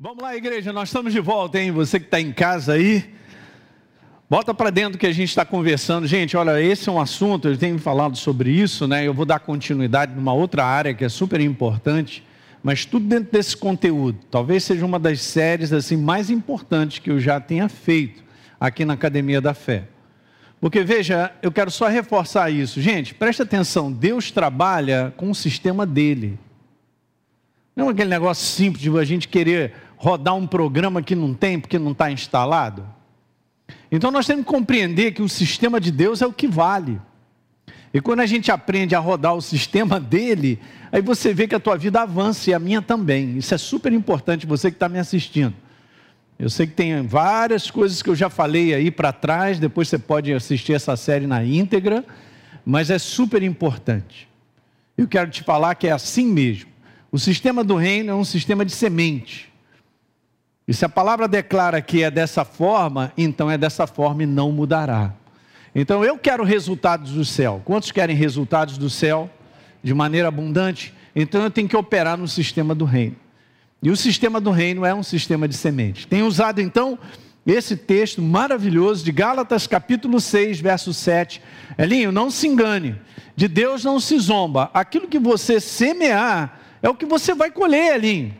[0.00, 1.72] Vamos lá, igreja, nós estamos de volta, hein?
[1.72, 3.12] Você que está em casa aí,
[4.30, 6.06] bota para dentro que a gente está conversando.
[6.06, 9.04] Gente, olha, esse é um assunto, eu tenho falado sobre isso, né?
[9.04, 12.24] Eu vou dar continuidade numa outra área que é super importante,
[12.62, 14.20] mas tudo dentro desse conteúdo.
[14.30, 18.22] Talvez seja uma das séries assim mais importantes que eu já tenha feito
[18.60, 19.88] aqui na Academia da Fé.
[20.60, 22.80] Porque veja, eu quero só reforçar isso.
[22.80, 26.38] Gente, preste atenção, Deus trabalha com o sistema dele.
[27.74, 31.60] Não é aquele negócio simples de a gente querer rodar um programa que não tem
[31.60, 32.86] porque não está instalado?
[33.92, 36.98] Então nós temos que compreender que o sistema de Deus é o que vale.
[37.92, 40.58] E quando a gente aprende a rodar o sistema dele,
[40.92, 43.36] aí você vê que a tua vida avança e a minha também.
[43.36, 45.54] Isso é super importante, você que está me assistindo.
[46.38, 49.98] Eu sei que tem várias coisas que eu já falei aí para trás, depois você
[49.98, 52.04] pode assistir essa série na íntegra,
[52.64, 54.28] mas é super importante.
[54.96, 56.70] Eu quero te falar que é assim mesmo.
[57.10, 59.47] O sistema do reino é um sistema de semente.
[60.68, 64.52] E se a palavra declara que é dessa forma, então é dessa forma e não
[64.52, 65.14] mudará.
[65.74, 67.62] Então eu quero resultados do céu.
[67.64, 69.30] Quantos querem resultados do céu
[69.82, 70.92] de maneira abundante?
[71.16, 73.16] Então eu tenho que operar no sistema do reino.
[73.82, 76.06] E o sistema do reino é um sistema de semente.
[76.06, 76.98] Tenho usado então
[77.46, 81.40] esse texto maravilhoso de Gálatas capítulo 6, verso 7.
[81.78, 82.94] Elinho, não se engane.
[83.34, 84.70] De Deus não se zomba.
[84.74, 88.34] Aquilo que você semear é o que você vai colher, Elinho.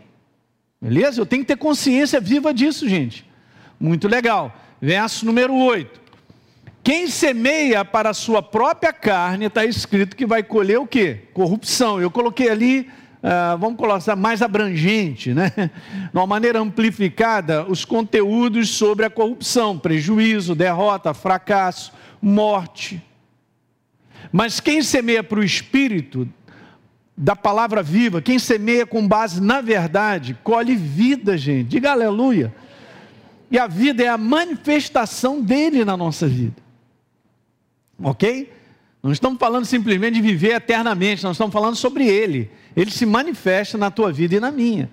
[0.80, 1.20] Beleza?
[1.20, 3.26] Eu tenho que ter consciência viva disso, gente.
[3.78, 4.54] Muito legal.
[4.80, 6.08] Verso número 8.
[6.82, 11.22] Quem semeia para a sua própria carne, está escrito que vai colher o quê?
[11.34, 12.00] Corrupção.
[12.00, 15.52] Eu coloquei ali, uh, vamos colocar mais abrangente, né?
[15.56, 23.02] De uma maneira amplificada, os conteúdos sobre a corrupção: prejuízo, derrota, fracasso, morte.
[24.32, 26.28] Mas quem semeia para o espírito,
[27.20, 31.66] da palavra viva, quem semeia com base na verdade, colhe vida, gente.
[31.66, 32.54] Diga aleluia.
[33.50, 36.54] E a vida é a manifestação dele na nossa vida.
[38.00, 38.52] Ok?
[39.02, 42.52] Não estamos falando simplesmente de viver eternamente, nós estamos falando sobre ele.
[42.76, 44.88] Ele se manifesta na tua vida e na minha.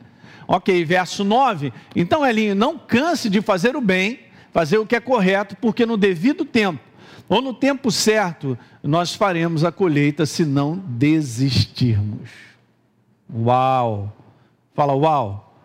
[0.48, 1.72] Ok, verso 9.
[1.96, 4.22] Então, Elinho, não canse de fazer o bem,
[4.52, 6.80] fazer o que é correto, porque no devido tempo
[7.28, 12.30] ou no tempo certo, nós faremos a colheita se não desistirmos.
[13.34, 14.14] Uau!
[14.74, 15.60] Fala uau!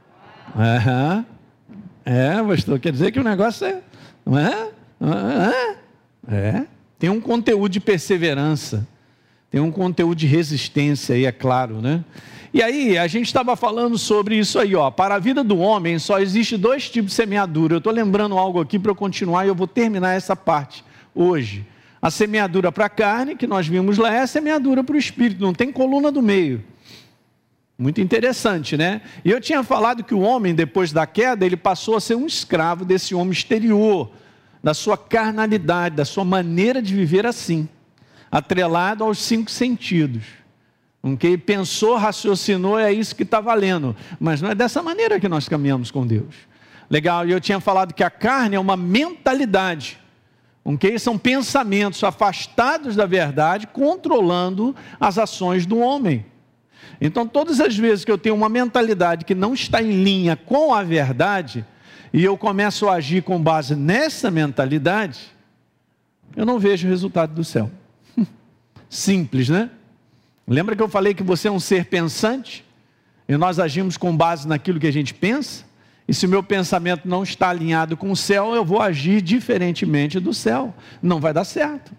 [2.05, 3.83] É, pastor, quer dizer que o negócio é.
[4.25, 4.69] Não é?
[5.01, 5.77] é?
[6.29, 6.65] É.
[6.99, 8.87] Tem um conteúdo de perseverança,
[9.51, 12.05] tem um conteúdo de resistência aí, é claro, né?
[12.53, 14.91] E aí, a gente estava falando sobre isso aí, ó.
[14.91, 17.75] Para a vida do homem só existe dois tipos de semeadura.
[17.75, 20.85] Eu estou lembrando algo aqui para eu continuar e eu vou terminar essa parte
[21.15, 21.67] hoje.
[22.03, 25.43] A semeadura para a carne, que nós vimos lá, é a semeadura para o espírito,
[25.43, 26.65] não tem coluna do meio.
[27.79, 29.01] Muito interessante, né?
[29.25, 32.27] E eu tinha falado que o homem, depois da queda, ele passou a ser um
[32.27, 34.11] escravo desse homem exterior,
[34.63, 37.69] da sua carnalidade, da sua maneira de viver assim,
[38.31, 40.25] atrelado aos cinco sentidos.
[41.19, 43.97] Que pensou, raciocinou, é isso que está valendo.
[44.19, 46.35] Mas não é dessa maneira que nós caminhamos com Deus.
[46.91, 49.99] Legal, e eu tinha falado que a carne é uma mentalidade
[50.65, 50.99] Ok?
[50.99, 56.27] São pensamentos afastados da verdade, controlando as ações do homem.
[57.01, 60.75] Então, todas as vezes que eu tenho uma mentalidade que não está em linha com
[60.75, 61.65] a verdade,
[62.13, 65.33] e eu começo a agir com base nessa mentalidade,
[66.37, 67.71] eu não vejo o resultado do céu.
[68.89, 69.71] Simples, né?
[70.47, 72.65] Lembra que eu falei que você é um ser pensante?
[73.29, 75.65] E nós agimos com base naquilo que a gente pensa?
[76.11, 80.35] E se meu pensamento não está alinhado com o céu, eu vou agir diferentemente do
[80.35, 80.75] céu.
[81.01, 81.93] Não vai dar certo.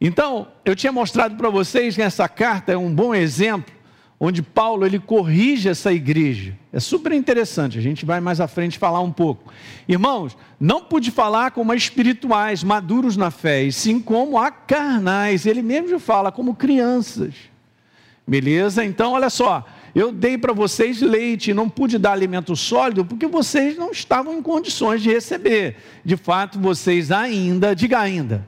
[0.00, 3.72] Então, eu tinha mostrado para vocês que essa carta é um bom exemplo
[4.18, 6.58] onde Paulo ele corrige essa igreja.
[6.72, 9.52] É super interessante, a gente vai mais à frente falar um pouco.
[9.86, 15.46] Irmãos, não pude falar como espirituais, maduros na fé, e sim como a carnais.
[15.46, 17.32] Ele mesmo fala como crianças.
[18.26, 18.84] Beleza?
[18.84, 19.64] Então, olha só,
[19.96, 24.42] eu dei para vocês leite, não pude dar alimento sólido porque vocês não estavam em
[24.42, 25.76] condições de receber.
[26.04, 28.46] De fato, vocês ainda, diga ainda,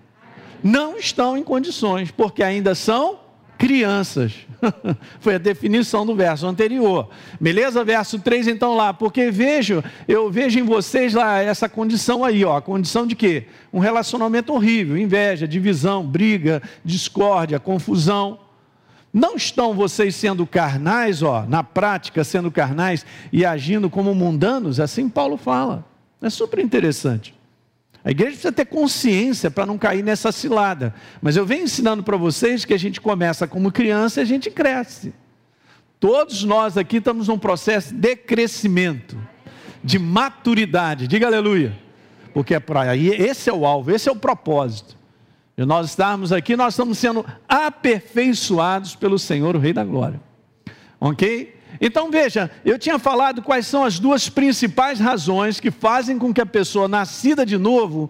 [0.62, 3.20] não estão em condições, porque ainda são
[3.56, 4.34] crianças.
[5.20, 7.08] Foi a definição do verso anterior.
[7.40, 7.82] Beleza?
[7.82, 12.58] Verso 3 então lá, porque vejo, eu vejo em vocês lá essa condição aí, ó,
[12.58, 13.46] a condição de quê?
[13.73, 18.38] Um relacionamento horrível, inveja, divisão, briga, discórdia, confusão.
[19.19, 24.79] Não estão vocês sendo carnais, ó, na prática sendo carnais e agindo como mundanos?
[24.79, 25.85] Assim Paulo fala.
[26.23, 27.35] É super interessante.
[28.05, 30.94] A igreja precisa ter consciência para não cair nessa cilada.
[31.20, 34.53] Mas eu venho ensinando para vocês que a gente começa como criança e a gente
[34.53, 35.12] cresce.
[35.99, 39.19] Todos nós aqui estamos num processo de crescimento,
[39.82, 41.09] de maturidade.
[41.09, 41.76] Diga aleluia.
[42.32, 44.97] Porque é para aí, esse é o alvo, esse é o propósito.
[45.58, 50.20] E nós estarmos aqui, nós estamos sendo aperfeiçoados pelo Senhor, o Rei da Glória.
[51.00, 51.52] Ok?
[51.81, 56.40] Então veja, eu tinha falado quais são as duas principais razões que fazem com que
[56.40, 58.08] a pessoa nascida de novo,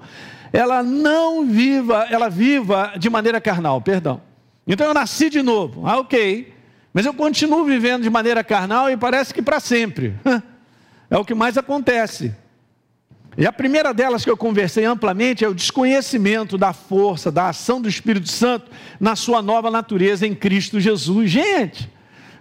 [0.53, 4.21] ela não viva, ela viva de maneira carnal, perdão.
[4.67, 6.53] Então eu nasci de novo, ah, ok,
[6.93, 10.15] mas eu continuo vivendo de maneira carnal e parece que para sempre.
[11.11, 12.35] É o que mais acontece.
[13.41, 17.81] E a primeira delas que eu conversei amplamente é o desconhecimento da força, da ação
[17.81, 18.69] do Espírito Santo
[18.99, 21.31] na sua nova natureza em Cristo Jesus.
[21.31, 21.89] Gente,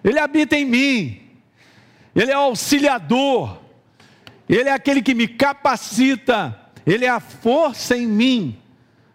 [0.03, 1.21] Ele habita em mim,
[2.15, 3.59] Ele é o auxiliador,
[4.49, 8.57] Ele é aquele que me capacita, Ele é a força em mim,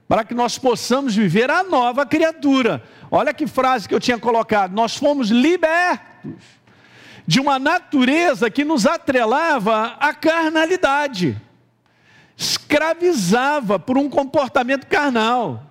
[0.07, 2.81] para que nós possamos viver a nova criatura.
[3.11, 6.45] Olha que frase que eu tinha colocado: nós fomos libertos
[7.27, 11.43] de uma natureza que nos atrelava à carnalidade
[12.37, 15.63] escravizava por um comportamento carnal.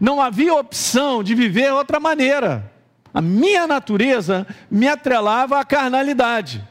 [0.00, 2.70] Não havia opção de viver outra maneira.
[3.12, 6.62] A minha natureza me atrelava à carnalidade,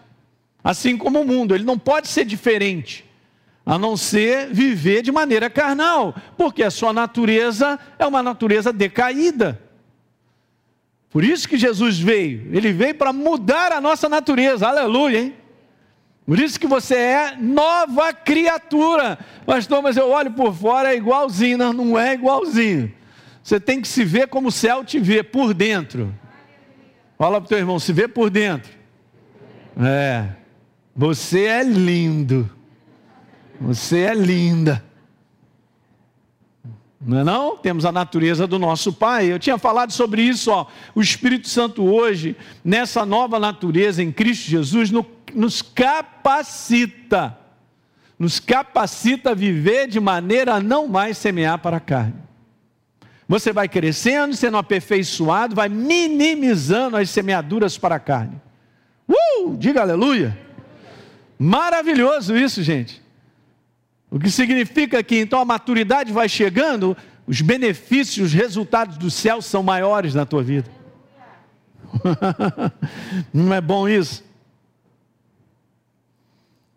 [0.62, 3.10] assim como o mundo, ele não pode ser diferente,
[3.66, 9.62] a não ser viver de maneira carnal, porque a sua natureza é uma natureza decaída.
[11.10, 15.36] Por isso que Jesus veio, ele veio para mudar a nossa natureza, aleluia, hein?
[16.26, 19.20] Por isso que você é nova criatura.
[19.46, 21.58] Pastor, mas eu olho por fora, é igualzinho.
[21.58, 22.94] Não, não é igualzinho.
[23.44, 26.14] Você tem que se ver como o céu te vê, por dentro.
[27.18, 28.72] Fala para o teu irmão, se vê por dentro.
[29.78, 30.30] É.
[30.96, 32.50] Você é lindo.
[33.60, 34.84] Você é linda.
[37.06, 37.58] Não é não?
[37.58, 39.32] Temos a natureza do nosso Pai.
[39.32, 40.68] Eu tinha falado sobre isso, ó.
[40.96, 45.04] O Espírito Santo hoje, nessa nova natureza em Cristo Jesus, no
[45.34, 47.38] nos capacita,
[48.18, 52.16] nos capacita a viver de maneira a não mais semear para a carne.
[53.28, 58.40] Você vai crescendo, sendo aperfeiçoado, vai minimizando as semeaduras para a carne.
[59.08, 59.56] Uh!
[59.58, 60.38] Diga aleluia!
[61.40, 63.02] Maravilhoso isso, gente.
[64.10, 66.96] O que significa que então a maturidade vai chegando,
[67.26, 70.70] os benefícios, os resultados do céu são maiores na tua vida.
[73.34, 74.24] Não é bom isso?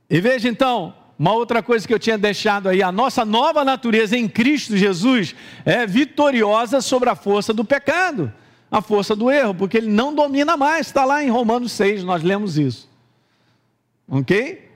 [0.09, 4.17] E veja então, uma outra coisa que eu tinha deixado aí, a nossa nova natureza
[4.17, 8.33] em Cristo Jesus é vitoriosa sobre a força do pecado,
[8.71, 12.23] a força do erro, porque ele não domina mais, está lá em Romanos 6, nós
[12.23, 12.89] lemos isso.
[14.09, 14.71] Ok?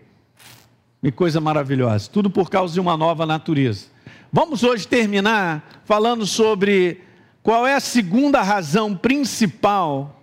[1.02, 3.86] Que coisa maravilhosa, tudo por causa de uma nova natureza.
[4.32, 7.02] Vamos hoje terminar falando sobre
[7.42, 10.19] qual é a segunda razão principal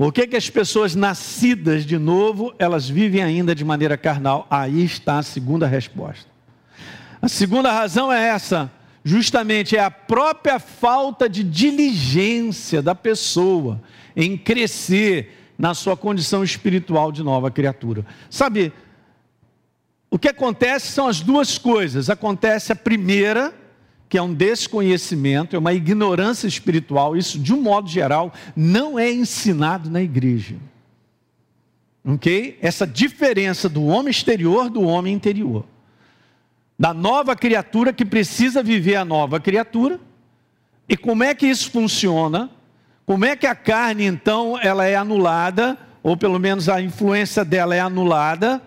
[0.00, 4.46] por que, que as pessoas nascidas de novo, elas vivem ainda de maneira carnal?
[4.48, 6.24] Aí está a segunda resposta.
[7.20, 8.72] A segunda razão é essa,
[9.04, 13.78] justamente é a própria falta de diligência da pessoa
[14.16, 18.06] em crescer na sua condição espiritual de nova criatura.
[18.30, 18.72] Sabe,
[20.10, 22.08] o que acontece são as duas coisas.
[22.08, 23.52] Acontece a primeira,
[24.10, 29.08] que é um desconhecimento, é uma ignorância espiritual, isso de um modo geral não é
[29.08, 30.56] ensinado na igreja.
[32.04, 32.58] Ok?
[32.60, 35.64] Essa diferença do homem exterior do homem interior.
[36.76, 40.00] Da nova criatura que precisa viver a nova criatura.
[40.88, 42.50] E como é que isso funciona?
[43.06, 47.76] Como é que a carne, então, ela é anulada, ou pelo menos a influência dela
[47.76, 48.60] é anulada?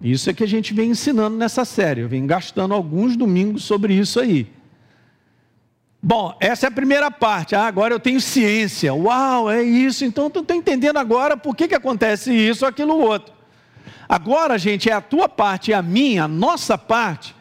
[0.00, 2.00] Isso é que a gente vem ensinando nessa série.
[2.00, 4.50] Eu venho gastando alguns domingos sobre isso aí.
[6.02, 7.54] Bom, essa é a primeira parte.
[7.54, 8.92] Ah, agora eu tenho ciência.
[8.92, 10.04] Uau, é isso.
[10.04, 13.32] Então tu está entendendo agora por que, que acontece isso, aquilo, outro.
[14.08, 17.36] Agora, gente, é a tua parte, é a minha, a nossa parte,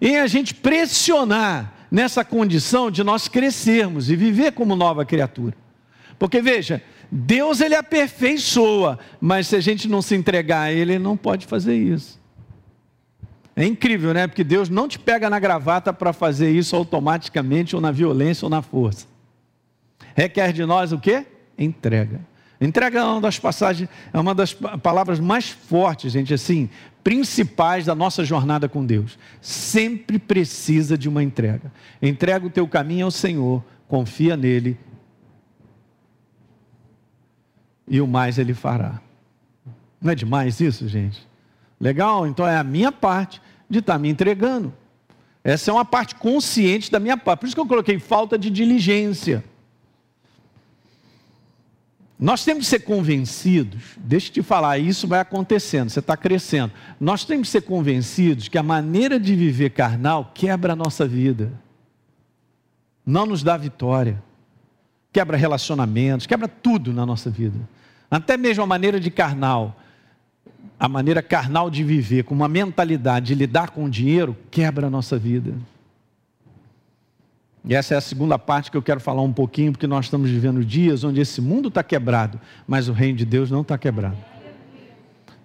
[0.00, 5.56] em a gente pressionar nessa condição de nós crescermos e viver como nova criatura.
[6.16, 6.80] Porque veja,
[7.10, 11.44] Deus ele aperfeiçoa, mas se a gente não se entregar a Ele, Ele não pode
[11.44, 12.19] fazer isso.
[13.56, 14.26] É incrível, né?
[14.26, 18.50] Porque Deus não te pega na gravata para fazer isso automaticamente, ou na violência, ou
[18.50, 19.06] na força.
[20.14, 21.26] Requer de nós o quê?
[21.58, 22.20] Entrega.
[22.60, 26.68] Entrega é uma das passagens, é uma das palavras mais fortes, gente, assim,
[27.02, 29.18] principais da nossa jornada com Deus.
[29.40, 31.72] Sempre precisa de uma entrega.
[32.02, 34.78] Entrega o teu caminho ao Senhor, confia nele
[37.88, 39.00] e o mais ele fará.
[40.00, 41.29] Não é demais isso, gente?
[41.80, 42.26] Legal?
[42.26, 44.72] Então é a minha parte de estar tá me entregando.
[45.42, 47.40] Essa é uma parte consciente da minha parte.
[47.40, 49.42] Por isso que eu coloquei falta de diligência.
[52.20, 56.70] Nós temos que ser convencidos, deixa eu te falar, isso vai acontecendo, você está crescendo.
[57.00, 61.50] Nós temos que ser convencidos que a maneira de viver carnal quebra a nossa vida,
[63.06, 64.22] não nos dá vitória,
[65.10, 67.56] quebra relacionamentos, quebra tudo na nossa vida.
[68.10, 69.79] Até mesmo a maneira de carnal,
[70.80, 74.90] a maneira carnal de viver, com uma mentalidade de lidar com o dinheiro, quebra a
[74.90, 75.52] nossa vida.
[77.62, 80.30] E essa é a segunda parte que eu quero falar um pouquinho, porque nós estamos
[80.30, 84.16] vivendo dias onde esse mundo está quebrado, mas o reino de Deus não está quebrado.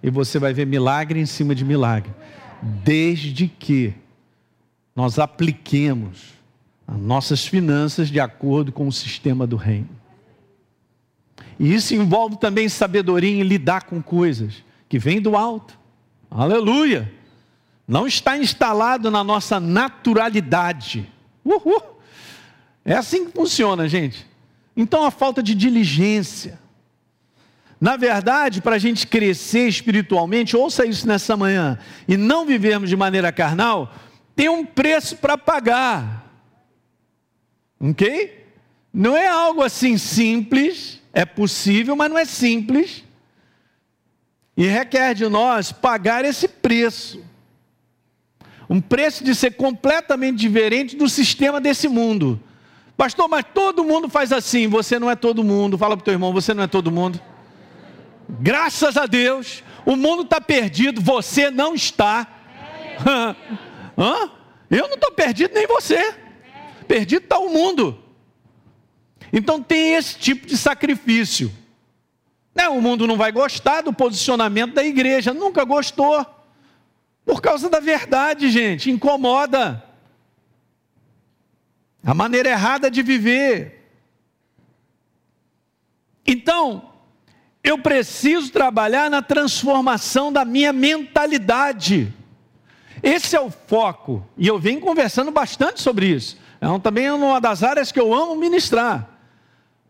[0.02, 2.10] E você vai ver milagre em cima de milagre,
[2.82, 3.92] desde que
[4.94, 6.34] nós apliquemos
[6.88, 9.90] as nossas finanças de acordo com o sistema do reino.
[11.60, 15.78] E isso envolve também sabedoria em lidar com coisas que vêm do alto.
[16.30, 17.12] Aleluia!
[17.86, 21.10] Não está instalado na nossa naturalidade.
[21.44, 21.82] Uhul!
[22.84, 24.26] É assim que funciona, gente.
[24.76, 26.58] Então a falta de diligência.
[27.80, 31.78] Na verdade, para a gente crescer espiritualmente, ouça isso nessa manhã,
[32.08, 33.92] e não vivermos de maneira carnal,
[34.34, 36.30] tem um preço para pagar.
[37.78, 38.46] Ok?
[38.92, 43.04] Não é algo assim simples, é possível, mas não é simples.
[44.56, 47.22] E requer de nós pagar esse preço.
[48.68, 52.40] Um preço de ser completamente diferente do sistema desse mundo.
[52.96, 54.66] Pastor, mas todo mundo faz assim.
[54.66, 55.76] Você não é todo mundo.
[55.76, 57.20] Fala para o teu irmão, você não é todo mundo.
[58.40, 62.26] Graças a Deus, o mundo está perdido, você não está.
[63.96, 64.30] Hã?
[64.70, 66.14] Eu não estou perdido, nem você.
[66.88, 68.02] Perdido está o mundo.
[69.32, 71.52] Então tem esse tipo de sacrifício.
[72.56, 72.66] Né?
[72.70, 76.24] O mundo não vai gostar do posicionamento da igreja, nunca gostou.
[77.22, 79.84] Por causa da verdade, gente, incomoda
[82.02, 83.90] a maneira errada de viver.
[86.26, 86.92] Então,
[87.62, 92.10] eu preciso trabalhar na transformação da minha mentalidade.
[93.02, 96.38] Esse é o foco, e eu venho conversando bastante sobre isso.
[96.58, 99.10] É também uma das áreas que eu amo ministrar.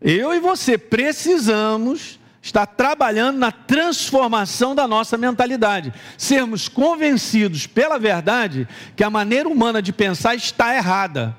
[0.01, 8.67] Eu e você precisamos estar trabalhando na transformação da nossa mentalidade, sermos convencidos pela verdade
[8.95, 11.35] que a maneira humana de pensar está errada.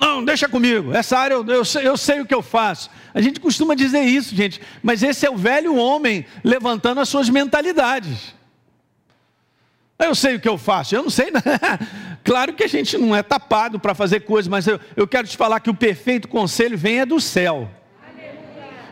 [0.00, 2.88] Não, deixa comigo, essa área eu, eu, sei, eu sei o que eu faço.
[3.12, 7.28] A gente costuma dizer isso, gente, mas esse é o velho homem levantando as suas
[7.28, 8.34] mentalidades.
[9.98, 11.30] Eu sei o que eu faço, eu não sei.
[11.30, 11.40] Né?
[12.22, 15.36] Claro que a gente não é tapado para fazer coisas, mas eu, eu quero te
[15.36, 17.70] falar que o perfeito conselho vem é do céu.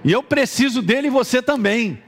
[0.06, 2.00] E eu preciso dele e você também.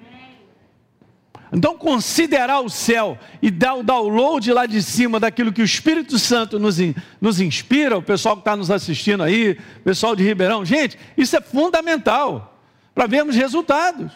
[1.53, 6.17] Então, considerar o céu e dar o download lá de cima daquilo que o Espírito
[6.17, 6.77] Santo nos,
[7.21, 11.37] nos inspira, o pessoal que está nos assistindo aí, o pessoal de Ribeirão, gente, isso
[11.37, 12.57] é fundamental
[12.95, 14.13] para vermos resultados.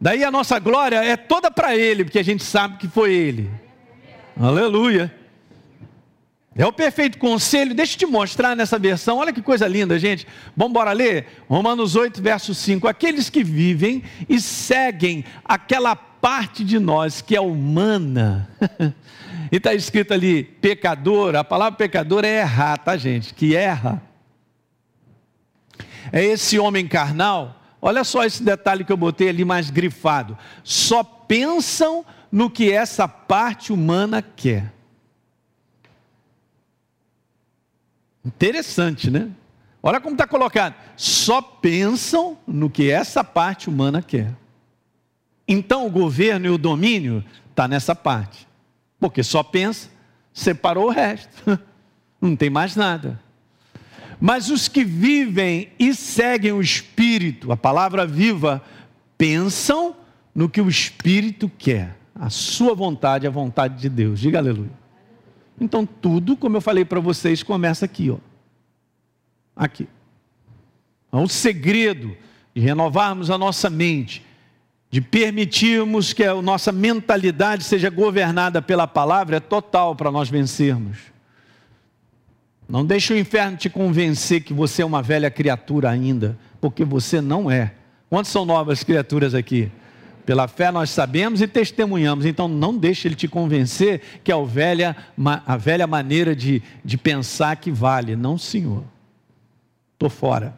[0.00, 3.50] Daí a nossa glória é toda para Ele, porque a gente sabe que foi Ele.
[4.38, 5.12] Aleluia.
[6.60, 7.74] É o perfeito conselho.
[7.74, 9.16] Deixa eu te mostrar nessa versão.
[9.16, 10.26] Olha que coisa linda, gente.
[10.54, 11.26] Vamos embora ler?
[11.48, 12.86] Romanos 8, verso 5.
[12.86, 18.46] Aqueles que vivem e seguem aquela parte de nós que é humana.
[19.50, 21.34] e está escrito ali, pecador.
[21.34, 23.32] A palavra pecador é errar, tá, gente?
[23.32, 24.02] Que erra.
[26.12, 27.58] É esse homem carnal.
[27.80, 30.36] Olha só esse detalhe que eu botei ali mais grifado.
[30.62, 34.78] Só pensam no que essa parte humana quer.
[38.24, 39.30] Interessante, né?
[39.82, 40.74] Olha como está colocado.
[40.96, 44.34] Só pensam no que essa parte humana quer.
[45.48, 48.46] Então o governo e o domínio está nessa parte.
[48.98, 49.88] Porque só pensa,
[50.32, 51.58] separou o resto.
[52.20, 53.18] Não tem mais nada.
[54.20, 58.62] Mas os que vivem e seguem o Espírito, a palavra viva,
[59.16, 59.96] pensam
[60.34, 61.96] no que o Espírito quer.
[62.14, 64.20] A sua vontade, a vontade de Deus.
[64.20, 64.79] Diga aleluia.
[65.60, 68.16] Então tudo, como eu falei para vocês, começa aqui, ó.
[69.54, 69.86] Aqui.
[71.08, 72.16] Então, o segredo
[72.54, 74.24] de renovarmos a nossa mente,
[74.90, 80.98] de permitirmos que a nossa mentalidade seja governada pela palavra é total para nós vencermos.
[82.68, 87.20] Não deixe o inferno te convencer que você é uma velha criatura ainda, porque você
[87.20, 87.74] não é.
[88.08, 89.70] Quantas são novas criaturas aqui?
[90.24, 92.24] Pela fé nós sabemos e testemunhamos.
[92.24, 94.96] Então não deixe ele te convencer que é a velha,
[95.46, 98.16] a velha maneira de, de pensar que vale.
[98.16, 98.84] Não, Senhor.
[99.94, 100.54] Estou fora.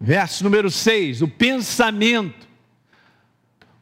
[0.00, 2.48] Verso número 6: o pensamento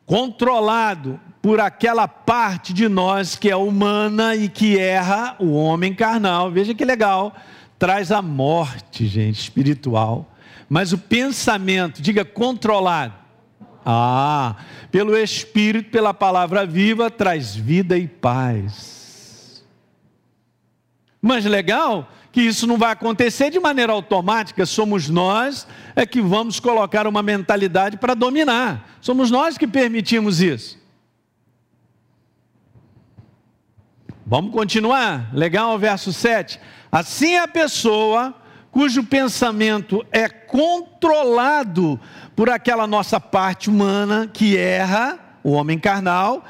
[0.05, 6.51] controlado por aquela parte de nós que é humana e que erra, o homem carnal.
[6.51, 7.37] Veja que legal.
[7.79, 10.35] traz a morte, gente, espiritual.
[10.69, 13.15] Mas o pensamento, diga controlado.
[13.91, 14.55] Ah,
[14.93, 19.65] pelo Espírito, pela palavra viva, traz vida e paz.
[21.23, 25.67] Mas legal que isso não vai acontecer de maneira automática, somos nós
[25.97, 28.99] é que vamos colocar uma mentalidade para dominar.
[29.01, 30.79] Somos nós que permitimos isso.
[34.27, 35.35] Vamos continuar?
[35.35, 36.61] Legal, verso 7.
[36.93, 38.35] Assim a pessoa
[38.79, 41.99] cujo pensamento é controlado
[42.37, 46.45] por aquela nossa parte humana que erra, o homem carnal.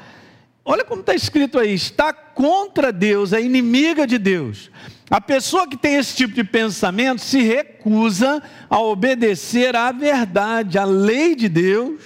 [0.63, 4.69] Olha como está escrito aí: está contra Deus, é inimiga de Deus.
[5.09, 10.85] A pessoa que tem esse tipo de pensamento se recusa a obedecer à verdade, à
[10.85, 11.99] lei de Deus,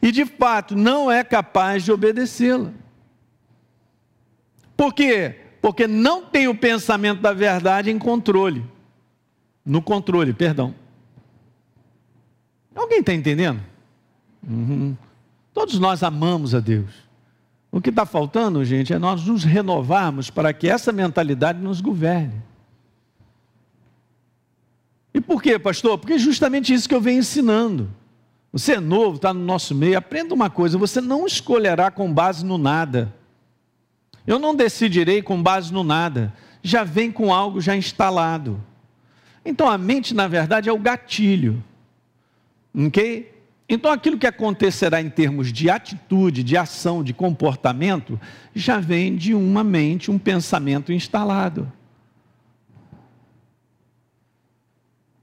[0.00, 2.70] e de fato não é capaz de obedecê-la.
[4.74, 5.36] Por quê?
[5.60, 8.64] Porque não tem o pensamento da verdade em controle.
[9.64, 10.74] No controle, perdão.
[12.74, 13.60] Alguém está entendendo?
[14.46, 14.96] Uhum.
[15.52, 16.90] Todos nós amamos a Deus.
[17.70, 22.42] O que está faltando, gente, é nós nos renovarmos para que essa mentalidade nos governe.
[25.12, 25.98] E por quê, pastor?
[25.98, 27.90] Porque é justamente isso que eu venho ensinando.
[28.52, 32.44] Você é novo, está no nosso meio, aprenda uma coisa: você não escolherá com base
[32.44, 33.14] no nada.
[34.26, 38.60] Eu não decidirei com base no nada, já vem com algo já instalado.
[39.44, 41.62] Então a mente, na verdade, é o gatilho.
[42.74, 43.32] Ok?
[43.68, 48.20] Então aquilo que acontecerá em termos de atitude, de ação, de comportamento,
[48.54, 51.70] já vem de uma mente, um pensamento instalado.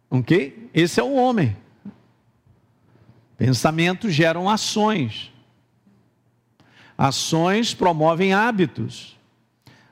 [0.10, 0.70] Ok?
[0.74, 1.58] Esse é o homem.
[3.38, 5.32] Pensamentos geram ações.
[6.98, 9.17] Ações promovem hábitos.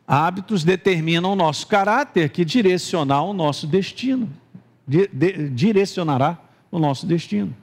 [0.07, 4.29] Hábitos determinam o nosso caráter, que direcionar o nosso destino.
[4.87, 6.37] De, de, direcionará
[6.71, 7.55] o nosso destino.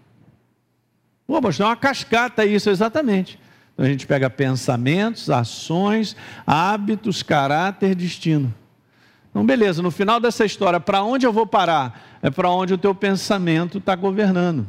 [1.26, 3.38] Pô, pastor, é uma cascata isso, exatamente.
[3.72, 8.52] Então a gente pega pensamentos, ações, hábitos, caráter, destino.
[9.30, 12.18] Então, beleza, no final dessa história, para onde eu vou parar?
[12.20, 14.66] É para onde o teu pensamento está governando.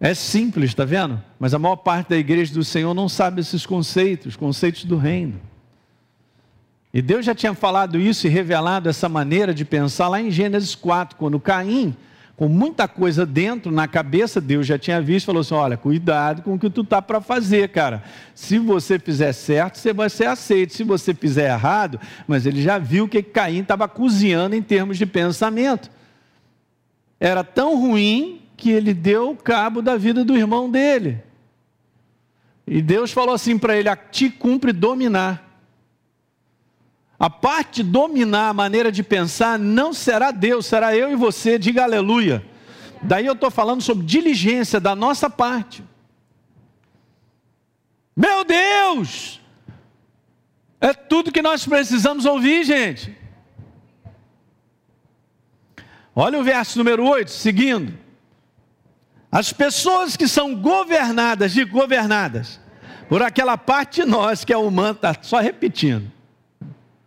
[0.00, 1.20] É simples, está vendo?
[1.38, 5.40] Mas a maior parte da igreja do Senhor não sabe esses conceitos, conceitos do reino.
[6.94, 10.74] E Deus já tinha falado isso e revelado essa maneira de pensar lá em Gênesis
[10.74, 11.96] 4, quando Caim,
[12.36, 16.54] com muita coisa dentro na cabeça, Deus já tinha visto falou assim: olha, cuidado com
[16.54, 18.04] o que tu tá para fazer, cara.
[18.32, 20.72] Se você fizer certo, você vai ser aceito.
[20.72, 25.04] Se você fizer errado, mas ele já viu que Caim estava cozinhando em termos de
[25.04, 25.90] pensamento.
[27.18, 31.22] Era tão ruim que ele deu cabo da vida do irmão dele.
[32.66, 35.46] E Deus falou assim para ele: a ti cumpre dominar.
[37.18, 41.84] A parte dominar a maneira de pensar não será Deus, será eu e você, diga
[41.84, 42.44] aleluia.
[43.00, 45.82] Daí eu estou falando sobre diligência da nossa parte.
[48.14, 49.40] Meu Deus!
[50.80, 53.16] É tudo que nós precisamos ouvir, gente.
[56.14, 58.07] Olha o verso número 8, seguindo.
[59.30, 62.58] As pessoas que são governadas, de governadas,
[63.08, 66.10] por aquela parte de nós que é humana, está só repetindo.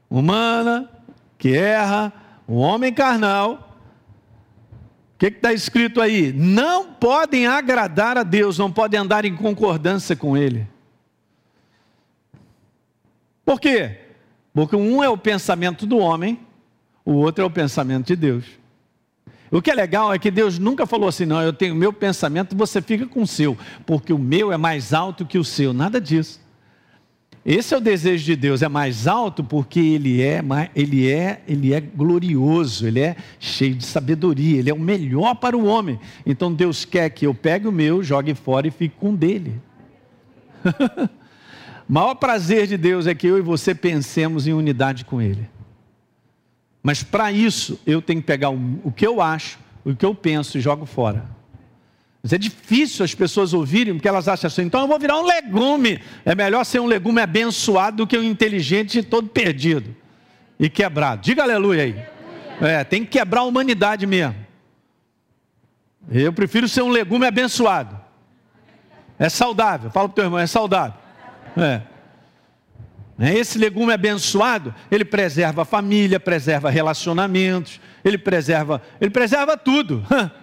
[0.10, 0.90] Humana,
[1.38, 2.14] que erra,
[2.48, 3.78] o homem carnal.
[5.16, 6.32] O que está escrito aí?
[6.34, 10.68] Não podem agradar a Deus, não podem andar em concordância com Ele.
[13.44, 14.00] Por quê?
[14.54, 16.40] Porque um é o pensamento do homem,
[17.04, 18.61] o outro é o pensamento de Deus.
[19.52, 21.92] O que é legal é que Deus nunca falou assim, não, eu tenho o meu
[21.92, 25.74] pensamento, você fica com o seu, porque o meu é mais alto que o seu.
[25.74, 26.40] Nada disso.
[27.44, 30.42] Esse é o desejo de Deus, é mais alto porque ele é,
[30.76, 35.58] ele é, ele é glorioso, ele é cheio de sabedoria, ele é o melhor para
[35.58, 36.00] o homem.
[36.24, 39.60] Então Deus quer que eu pegue o meu, jogue fora e fique com o dele.
[41.90, 45.50] o maior prazer de Deus é que eu e você pensemos em unidade com ele.
[46.84, 50.58] Mas para isso, eu tenho que pegar o, que eu acho, o que eu penso
[50.58, 51.26] e jogo fora.
[52.24, 55.26] Mas é difícil as pessoas ouvirem, porque elas acham assim, então eu vou virar um
[55.26, 56.00] legume.
[56.24, 59.96] É melhor ser um legume abençoado do que um inteligente todo perdido
[60.60, 61.22] e quebrado.
[61.22, 62.06] Diga aleluia aí.
[62.62, 64.36] É, tem que quebrar a humanidade mesmo.
[66.10, 68.00] Eu prefiro ser um legume abençoado.
[69.18, 69.90] É saudável.
[69.92, 71.00] Fala para o teu irmão, é saudável.
[71.58, 71.82] É.
[73.22, 73.38] Né?
[73.38, 80.04] Esse legume abençoado, ele preserva a família, preserva relacionamentos, ele preserva, ele preserva tudo.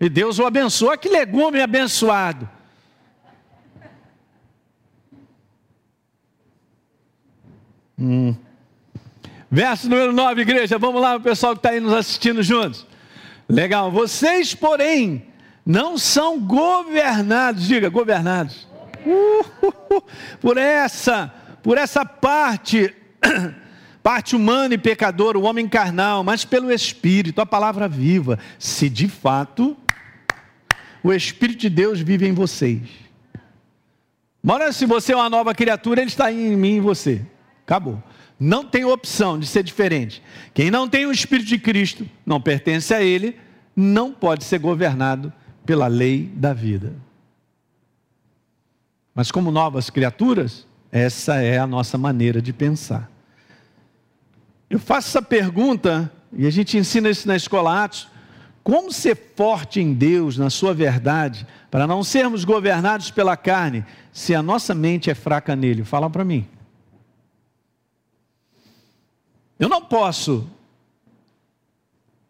[0.00, 0.98] E Deus o abençoa.
[0.98, 2.50] Que legume abençoado.
[7.96, 8.34] Hum.
[9.48, 10.76] Verso número 9, igreja.
[10.78, 12.84] Vamos lá, o pessoal que está aí nos assistindo juntos.
[13.48, 13.90] Legal.
[13.92, 15.26] Vocês, porém,
[15.64, 18.66] não são governados, diga, governados.
[19.06, 20.04] Uh, uh, uh,
[20.40, 21.32] por essa,
[21.64, 22.94] por essa parte,
[24.02, 29.08] parte humana e pecadora, o homem carnal, mas pelo Espírito, a palavra viva, se de
[29.08, 29.74] fato
[31.02, 32.82] o Espírito de Deus vive em vocês.
[34.42, 37.22] Mora se você é uma nova criatura, ele está em mim e em você.
[37.62, 38.02] Acabou.
[38.38, 40.22] Não tem opção de ser diferente.
[40.52, 43.38] Quem não tem o Espírito de Cristo, não pertence a Ele,
[43.74, 45.32] não pode ser governado
[45.64, 46.92] pela lei da vida.
[49.14, 53.10] Mas, como novas criaturas, essa é a nossa maneira de pensar.
[54.70, 58.08] Eu faço essa pergunta, e a gente ensina isso na escola Atos:
[58.62, 64.36] como ser forte em Deus, na Sua verdade, para não sermos governados pela carne, se
[64.36, 65.82] a nossa mente é fraca nele?
[65.82, 66.46] Fala para mim.
[69.58, 70.48] Eu não posso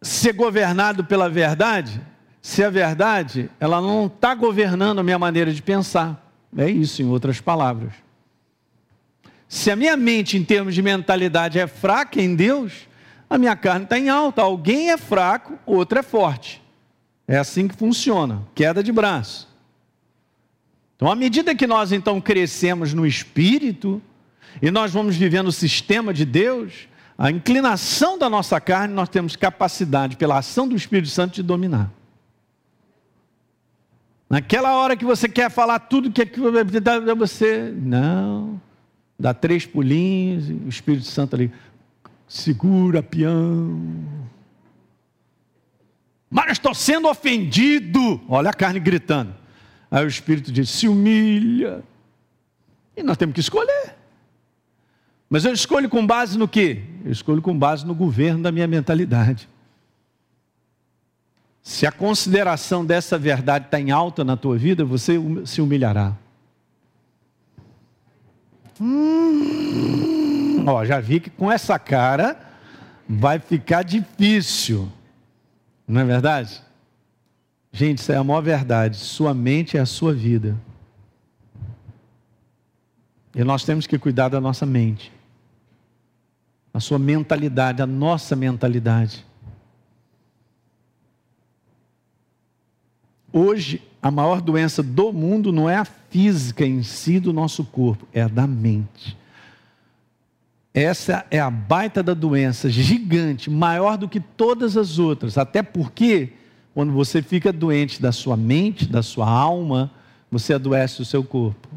[0.01, 2.01] ser governado pela verdade
[2.41, 6.19] se a verdade ela não está governando a minha maneira de pensar.
[6.57, 8.04] É isso, em outras palavras.
[9.47, 12.87] Se a minha mente, em termos de mentalidade, é fraca em Deus,
[13.29, 14.41] a minha carne está em alta.
[14.41, 16.61] Alguém é fraco, outro é forte.
[17.27, 18.43] É assim que funciona.
[18.53, 19.47] Queda de braço.
[20.95, 24.01] Então, à medida que nós então crescemos no espírito
[24.61, 29.35] e nós vamos vivendo o sistema de Deus, a inclinação da nossa carne, nós temos
[29.35, 31.91] capacidade, pela ação do Espírito Santo, de dominar.
[34.29, 36.25] Naquela hora que você quer falar tudo que
[37.17, 38.59] você, não,
[39.17, 41.51] dá três pulinhos, o Espírito Santo ali,
[42.27, 43.81] segura, peão.
[46.29, 48.21] Mas estou sendo ofendido.
[48.27, 49.33] Olha a carne gritando.
[49.89, 51.83] Aí o Espírito diz: se humilha.
[52.97, 53.95] E nós temos que escolher.
[55.29, 56.83] Mas eu escolho com base no quê?
[57.03, 59.49] Eu escolho com base no governo da minha mentalidade.
[61.61, 66.15] Se a consideração dessa verdade está em alta na tua vida, você se humilhará.
[68.79, 72.37] Hum, ó, já vi que com essa cara
[73.07, 74.91] vai ficar difícil.
[75.87, 76.61] Não é verdade?
[77.71, 78.97] Gente, isso é a maior verdade.
[78.97, 80.55] Sua mente é a sua vida.
[83.33, 85.11] E nós temos que cuidar da nossa mente
[86.75, 89.25] a sua mentalidade, a nossa mentalidade.
[93.31, 98.07] Hoje, a maior doença do mundo não é a física em si do nosso corpo,
[98.13, 99.17] é a da mente.
[100.71, 105.39] Essa é a baita da doença, gigante, maior do que todas as outras.
[105.39, 106.33] Até porque,
[106.71, 109.89] quando você fica doente da sua mente, da sua alma,
[110.29, 111.67] você adoece o seu corpo.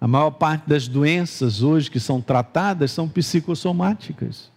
[0.00, 4.50] A maior parte das doenças hoje que são tratadas são psicossomáticas.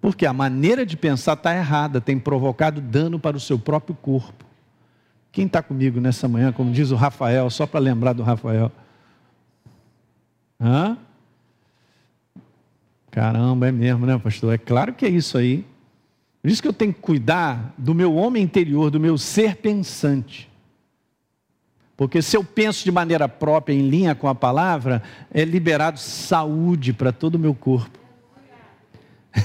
[0.00, 4.44] Porque a maneira de pensar está errada, tem provocado dano para o seu próprio corpo.
[5.34, 8.70] Quem está comigo nessa manhã, como diz o Rafael, só para lembrar do Rafael?
[10.60, 10.96] Hã?
[13.10, 14.54] Caramba, é mesmo, né, pastor?
[14.54, 15.66] É claro que é isso aí.
[16.40, 20.48] Por isso que eu tenho que cuidar do meu homem interior, do meu ser pensante.
[21.96, 26.92] Porque se eu penso de maneira própria, em linha com a palavra, é liberado saúde
[26.92, 27.98] para todo o meu corpo.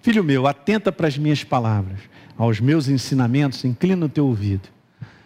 [0.00, 1.98] Filho meu, atenta para as minhas palavras,
[2.38, 4.74] aos meus ensinamentos, inclina o teu ouvido.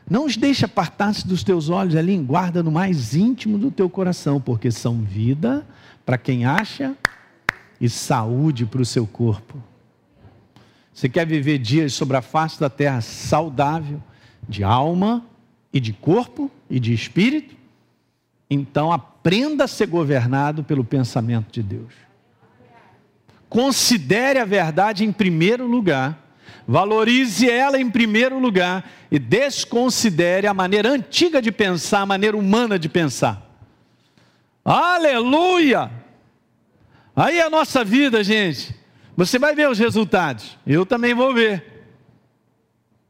[0.09, 4.41] Não os deixe apartar-se dos teus olhos ali, guarda no mais íntimo do teu coração,
[4.41, 5.67] porque são vida
[6.05, 6.97] para quem acha
[7.81, 9.63] e saúde para o seu corpo.
[10.93, 14.03] Você quer viver dias sobre a face da terra saudável,
[14.49, 15.25] de alma,
[15.73, 17.57] e de corpo e de espírito,
[18.49, 21.93] então aprenda a ser governado pelo pensamento de Deus.
[23.49, 26.28] Considere a verdade em primeiro lugar,
[26.67, 32.79] valorize ela em primeiro lugar e desconsidere a maneira antiga de pensar, a maneira humana
[32.79, 33.43] de pensar.
[34.65, 35.91] Aleluia!
[37.17, 38.75] Aí é a nossa vida, gente.
[39.17, 40.57] Você vai ver os resultados.
[40.67, 41.65] Eu também vou ver.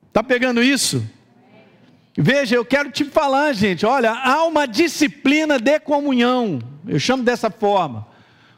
[0.08, 1.04] Está pegando isso?
[2.20, 7.48] Veja, eu quero te falar, gente, olha, há uma disciplina de comunhão, eu chamo dessa
[7.48, 8.08] forma,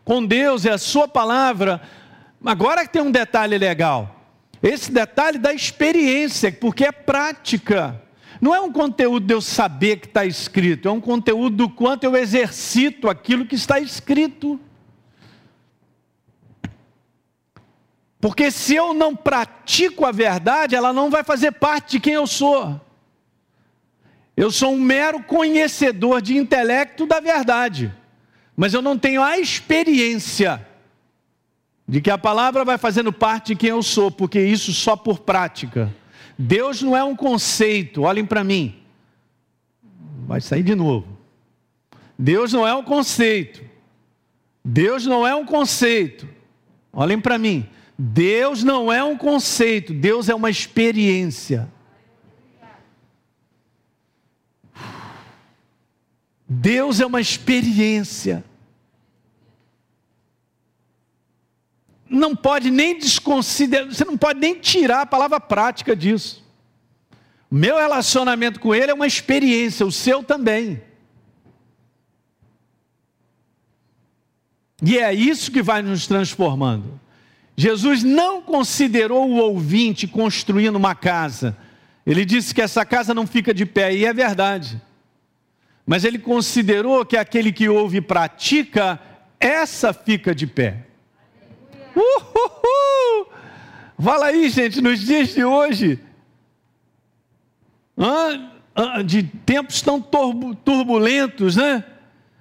[0.03, 1.79] com Deus e a Sua palavra.
[2.43, 4.20] Agora que tem um detalhe legal,
[4.63, 8.01] esse detalhe da experiência, porque é prática.
[8.41, 12.05] Não é um conteúdo de eu saber que está escrito, é um conteúdo do quanto
[12.05, 14.61] eu exercito aquilo que está escrito.
[18.21, 22.27] Porque se eu não pratico a verdade, ela não vai fazer parte de quem eu
[22.27, 22.79] sou.
[24.37, 27.95] Eu sou um mero conhecedor de intelecto da verdade,
[28.57, 30.67] mas eu não tenho a experiência
[31.91, 35.19] de que a palavra vai fazendo parte de quem eu sou, porque isso só por
[35.19, 35.93] prática.
[36.39, 38.77] Deus não é um conceito, olhem para mim.
[40.25, 41.19] Vai sair de novo.
[42.17, 43.65] Deus não é um conceito.
[44.65, 46.29] Deus não é um conceito.
[46.93, 47.69] Olhem para mim.
[47.99, 51.69] Deus não é um conceito, Deus é uma experiência.
[56.49, 58.45] Deus é uma experiência.
[62.11, 66.45] Não pode nem desconsiderar, você não pode nem tirar a palavra prática disso.
[67.49, 70.83] Meu relacionamento com Ele é uma experiência, o seu também.
[74.83, 77.01] E é isso que vai nos transformando.
[77.57, 81.57] Jesus não considerou o ouvinte construindo uma casa.
[82.07, 84.81] Ele disse que essa casa não fica de pé, e é verdade.
[85.87, 88.99] Mas ele considerou que aquele que ouve e pratica,
[89.39, 90.87] essa fica de pé.
[92.01, 93.27] Uhul!
[93.99, 96.01] Fala aí, gente, nos dias de hoje,
[99.05, 101.85] de tempos tão turbulentos, né?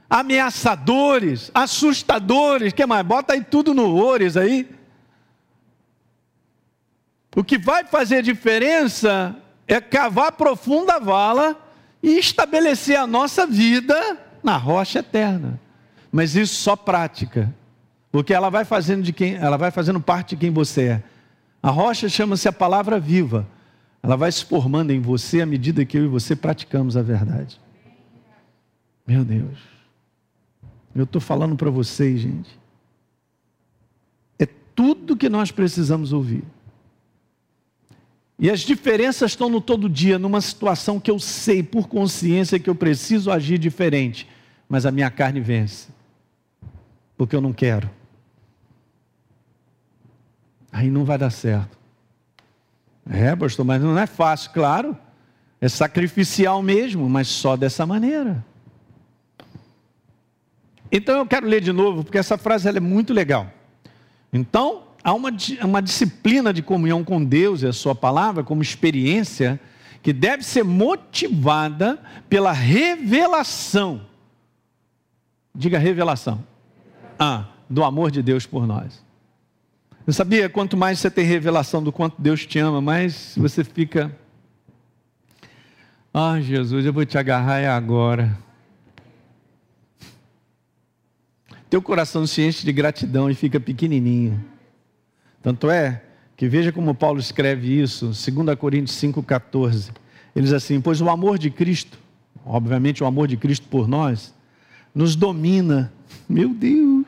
[0.09, 3.05] Ameaçadores, assustadores, que mais?
[3.05, 4.67] Bota aí tudo no ores aí.
[7.35, 9.35] O que vai fazer diferença
[9.67, 11.55] é cavar profunda vala
[12.01, 15.59] e estabelecer a nossa vida na rocha eterna.
[16.11, 17.53] Mas isso só prática.
[18.11, 21.03] Porque ela vai fazendo de quem, ela vai fazendo parte de quem você é.
[21.61, 23.47] A rocha chama-se a palavra viva.
[24.01, 27.59] Ela vai se formando em você à medida que eu e você praticamos a verdade.
[29.05, 29.59] Meu Deus.
[30.95, 32.49] Eu estou falando para vocês, gente.
[34.39, 36.43] É tudo que nós precisamos ouvir.
[38.39, 42.69] E as diferenças estão no todo dia, numa situação que eu sei por consciência que
[42.69, 44.27] eu preciso agir diferente,
[44.67, 45.89] mas a minha carne vence,
[47.17, 47.98] porque eu não quero
[50.71, 51.77] aí não vai dar certo.
[53.09, 54.97] É, pastor, mas não é fácil, claro.
[55.59, 58.45] É sacrificial mesmo, mas só dessa maneira.
[60.91, 63.51] Então eu quero ler de novo, porque essa frase é muito legal.
[64.31, 65.31] Então, há uma,
[65.63, 69.59] uma disciplina de comunhão com Deus e a Sua palavra, como experiência,
[70.01, 74.01] que deve ser motivada pela revelação.
[75.53, 76.43] Diga revelação.
[77.17, 79.03] Ah, do amor de Deus por nós.
[80.05, 80.49] Não sabia?
[80.49, 84.15] Quanto mais você tem revelação do quanto Deus te ama, mais você fica.
[86.13, 88.35] Ah, Jesus, eu vou te agarrar é agora.
[91.69, 94.43] Teu coração se enche de gratidão e fica pequenininho.
[95.41, 96.01] Tanto é
[96.35, 99.91] que veja como Paulo escreve isso, 2 Coríntios 5,14.
[100.35, 101.99] Ele diz assim: Pois o amor de Cristo,
[102.43, 104.33] obviamente o amor de Cristo por nós,
[104.95, 105.93] nos domina,
[106.27, 107.05] meu Deus,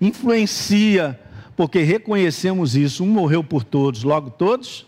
[0.00, 1.18] influencia
[1.60, 3.04] porque reconhecemos isso.
[3.04, 4.86] Um morreu por todos, logo todos.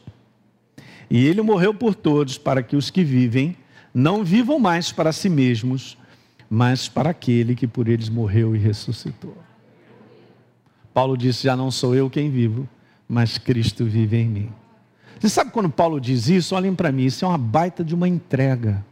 [1.11, 3.55] E ele morreu por todos, para que os que vivem
[3.93, 5.99] não vivam mais para si mesmos,
[6.49, 9.37] mas para aquele que por eles morreu e ressuscitou.
[10.95, 12.67] Paulo disse: Já não sou eu quem vivo,
[13.07, 14.53] mas Cristo vive em mim.
[15.21, 16.55] Você sabe quando Paulo diz isso?
[16.55, 18.83] Olhem para mim, isso é uma baita de uma entrega.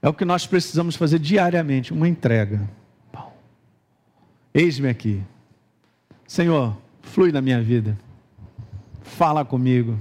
[0.00, 2.66] É o que nós precisamos fazer diariamente, uma entrega.
[4.54, 5.22] Eis-me aqui.
[6.32, 7.94] Senhor, flui na minha vida.
[9.02, 9.98] Fala comigo.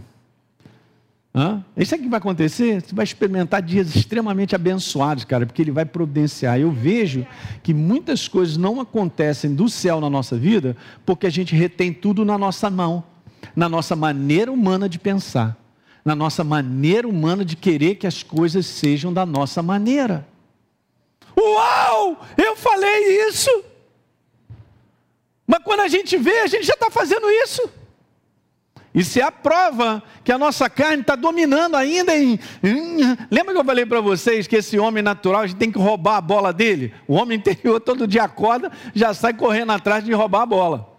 [1.35, 1.61] Hã?
[1.75, 2.81] Isso que vai acontecer?
[2.81, 6.57] Você vai experimentar dias extremamente abençoados, cara, porque Ele vai providenciar.
[6.57, 7.27] Eu vejo
[7.61, 12.23] que muitas coisas não acontecem do céu na nossa vida porque a gente retém tudo
[12.23, 13.03] na nossa mão,
[13.53, 15.57] na nossa maneira humana de pensar,
[16.05, 20.25] na nossa maneira humana de querer que as coisas sejam da nossa maneira.
[21.37, 22.25] Uau!
[22.37, 23.70] Eu falei isso!
[25.51, 27.69] Mas quando a gente vê, a gente já está fazendo isso.
[28.95, 32.39] Isso é a prova que a nossa carne está dominando ainda em.
[33.29, 36.15] Lembra que eu falei para vocês que esse homem natural, a gente tem que roubar
[36.15, 36.93] a bola dele?
[37.05, 40.97] O homem interior todo dia acorda, já sai correndo atrás de roubar a bola.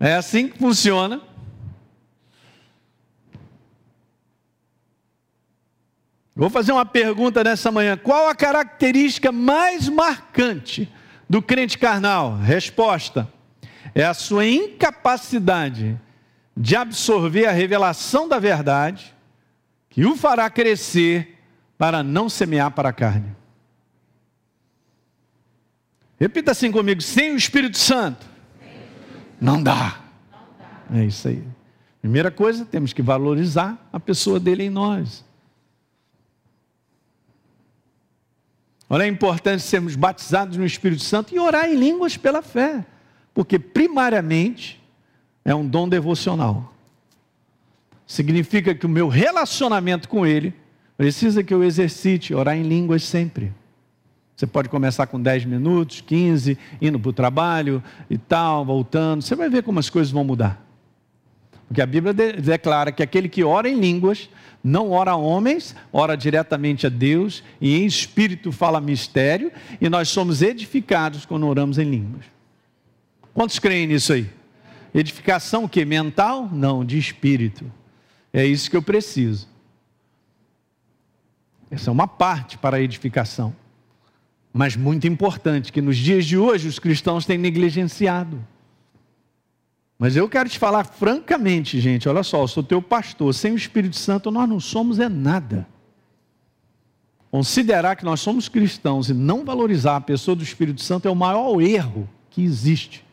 [0.00, 1.22] É assim que funciona.
[6.34, 7.96] Vou fazer uma pergunta nessa manhã.
[7.96, 10.92] Qual a característica mais marcante
[11.32, 12.36] do crente carnal?
[12.36, 13.26] Resposta:
[13.94, 15.98] é a sua incapacidade
[16.54, 19.14] de absorver a revelação da verdade
[19.88, 21.38] que o fará crescer
[21.78, 23.34] para não semear para a carne.
[26.20, 28.26] Repita assim comigo: sem o Espírito Santo,
[29.40, 30.00] não dá.
[30.92, 31.42] É isso aí.
[32.02, 35.24] Primeira coisa, temos que valorizar a pessoa dele em nós.
[38.92, 42.84] Olha, é importante sermos batizados no Espírito Santo e orar em línguas pela fé.
[43.32, 44.78] Porque, primariamente,
[45.42, 46.74] é um dom devocional.
[48.06, 50.52] Significa que o meu relacionamento com Ele
[50.94, 53.50] precisa que eu exercite orar em línguas sempre.
[54.36, 59.22] Você pode começar com 10 minutos, 15, indo para o trabalho e tal, voltando.
[59.22, 60.62] Você vai ver como as coisas vão mudar.
[61.66, 64.28] Porque a Bíblia declara que aquele que ora em línguas
[64.62, 70.08] não ora a homens, ora diretamente a Deus e em espírito fala mistério, e nós
[70.08, 72.24] somos edificados quando oramos em línguas.
[73.34, 74.30] Quantos creem nisso aí?
[74.94, 76.48] Edificação que mental?
[76.52, 77.70] Não, de espírito.
[78.32, 79.48] É isso que eu preciso.
[81.70, 83.54] Essa é uma parte para a edificação.
[84.52, 88.46] Mas muito importante que nos dias de hoje os cristãos têm negligenciado.
[90.02, 93.56] Mas eu quero te falar francamente, gente, olha só, eu sou teu pastor, sem o
[93.56, 95.64] Espírito Santo nós não somos é nada.
[97.30, 101.14] Considerar que nós somos cristãos e não valorizar a pessoa do Espírito Santo é o
[101.14, 103.04] maior erro que existe.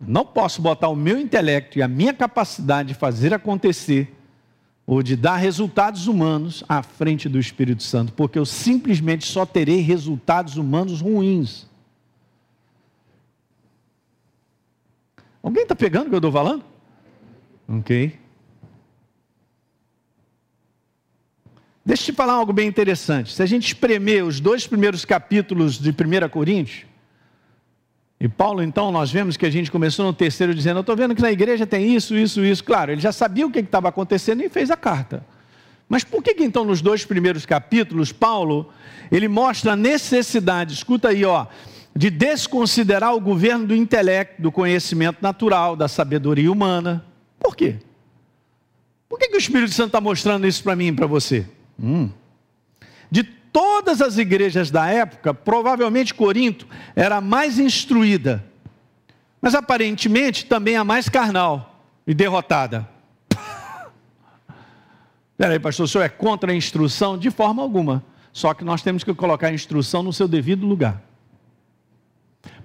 [0.00, 4.16] Não posso botar o meu intelecto e a minha capacidade de fazer acontecer
[4.86, 9.80] ou de dar resultados humanos à frente do Espírito Santo, porque eu simplesmente só terei
[9.80, 11.68] resultados humanos ruins.
[15.42, 16.64] Alguém está pegando o que eu estou falando?
[17.68, 18.18] Ok.
[21.84, 23.32] Deixa eu te falar algo bem interessante.
[23.32, 26.84] Se a gente espremer os dois primeiros capítulos de 1 Coríntios,
[28.20, 31.14] e Paulo, então, nós vemos que a gente começou no terceiro dizendo: Eu estou vendo
[31.14, 32.62] que na igreja tem isso, isso, isso.
[32.62, 35.24] Claro, ele já sabia o que estava acontecendo e fez a carta.
[35.88, 38.70] Mas por que, que então nos dois primeiros capítulos, Paulo,
[39.10, 41.46] ele mostra a necessidade, escuta aí, ó,
[41.94, 47.04] de desconsiderar o governo do intelecto, do conhecimento natural, da sabedoria humana.
[47.38, 47.76] Por quê?
[49.08, 51.46] Por que, que o Espírito Santo está mostrando isso para mim e para você?
[51.78, 52.10] Hum.
[53.10, 58.44] De todas as igrejas da época, provavelmente Corinto era a mais instruída,
[59.42, 62.88] mas aparentemente também a mais carnal e derrotada.
[65.36, 67.18] Peraí, pastor, o senhor é contra a instrução?
[67.18, 68.04] De forma alguma.
[68.32, 71.09] Só que nós temos que colocar a instrução no seu devido lugar.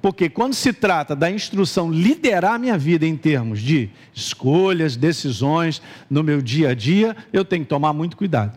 [0.05, 5.81] Porque quando se trata da instrução liderar a minha vida em termos de escolhas, decisões
[6.07, 8.55] no meu dia a dia, eu tenho que tomar muito cuidado.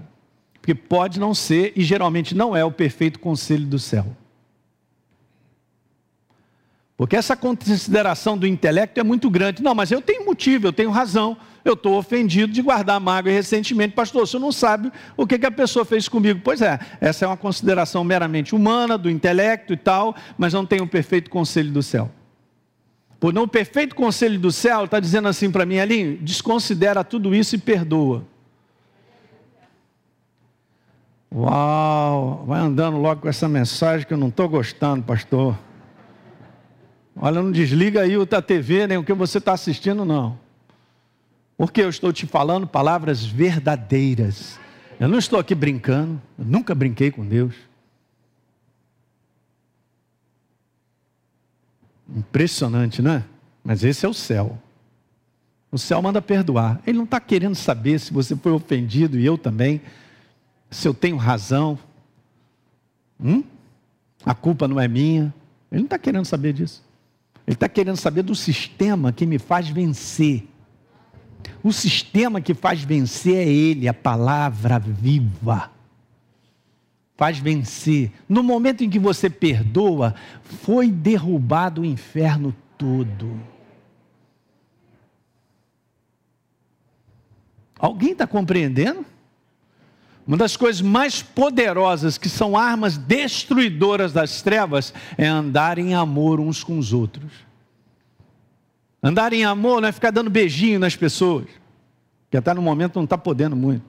[0.60, 4.14] Porque pode não ser e geralmente não é o perfeito conselho do céu.
[6.98, 9.62] Porque essa consideração do intelecto é muito grande.
[9.62, 11.34] Não, mas eu tenho motivo, eu tenho razão.
[11.68, 13.94] Eu estou ofendido de guardar mágoa e ressentimento.
[13.94, 16.40] Pastor, você não sabe o que, que a pessoa fez comigo.
[16.42, 20.80] Pois é, essa é uma consideração meramente humana, do intelecto e tal, mas não tem
[20.80, 22.10] o perfeito conselho do céu.
[23.20, 27.34] Por não o perfeito conselho do céu, está dizendo assim para mim ali, desconsidera tudo
[27.34, 28.24] isso e perdoa.
[31.30, 35.58] Uau, vai andando logo com essa mensagem que eu não estou gostando, pastor.
[37.14, 40.47] Olha, não desliga aí a TV, nem o que você está assistindo, não.
[41.58, 44.60] Porque eu estou te falando palavras verdadeiras.
[45.00, 47.52] Eu não estou aqui brincando, eu nunca brinquei com Deus.
[52.08, 53.24] Impressionante, não é?
[53.64, 54.56] Mas esse é o céu.
[55.70, 56.80] O céu manda perdoar.
[56.86, 59.80] Ele não está querendo saber se você foi ofendido e eu também,
[60.70, 61.76] se eu tenho razão.
[63.20, 63.42] Hum?
[64.24, 65.34] A culpa não é minha.
[65.72, 66.84] Ele não está querendo saber disso.
[67.44, 70.46] Ele está querendo saber do sistema que me faz vencer.
[71.68, 75.70] O sistema que faz vencer é Ele, a palavra viva.
[77.14, 78.10] Faz vencer.
[78.26, 80.14] No momento em que você perdoa,
[80.62, 83.38] foi derrubado o inferno todo.
[87.78, 89.04] Alguém está compreendendo?
[90.26, 96.40] Uma das coisas mais poderosas, que são armas destruidoras das trevas, é andar em amor
[96.40, 97.47] uns com os outros.
[99.08, 101.46] Andar em amor não é ficar dando beijinho nas pessoas,
[102.30, 103.82] que até no momento não está podendo muito.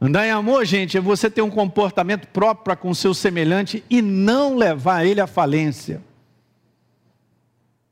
[0.00, 3.84] Andar em amor, gente, é você ter um comportamento próprio para com o seu semelhante
[3.88, 6.02] e não levar ele à falência.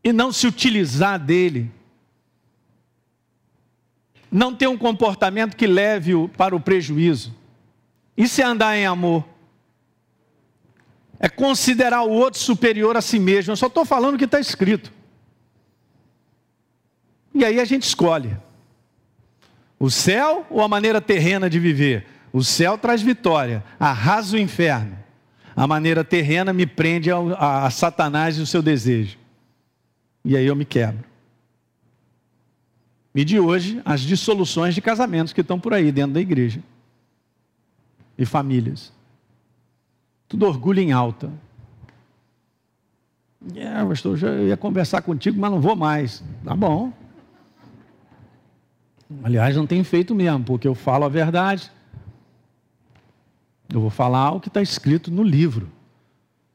[0.03, 1.71] E não se utilizar dele
[4.29, 7.33] não ter um comportamento que leve-o para o prejuízo.
[8.17, 9.25] Isso é andar em amor.
[11.19, 13.53] É considerar o outro superior a si mesmo.
[13.53, 14.93] Eu só estou falando o que está escrito.
[17.35, 18.37] E aí a gente escolhe.
[19.79, 22.07] O céu ou a maneira terrena de viver?
[22.33, 24.97] O céu traz vitória, arrasa o inferno.
[25.55, 29.19] A maneira terrena me prende a, a, a Satanás e o seu desejo.
[30.25, 31.05] E aí eu me quebro.
[33.15, 36.63] E de hoje, as dissoluções de casamentos que estão por aí dentro da igreja.
[38.19, 38.93] E famílias.
[40.29, 41.31] Tudo orgulho em alta.
[43.55, 46.23] É, pastor, já ia conversar contigo, mas não vou mais.
[46.45, 46.93] Tá bom.
[49.23, 51.71] Aliás, não tem feito mesmo, porque eu falo a verdade.
[53.73, 55.71] Eu vou falar o que está escrito no livro.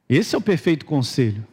[0.09, 1.45] Esse é o perfeito conselho.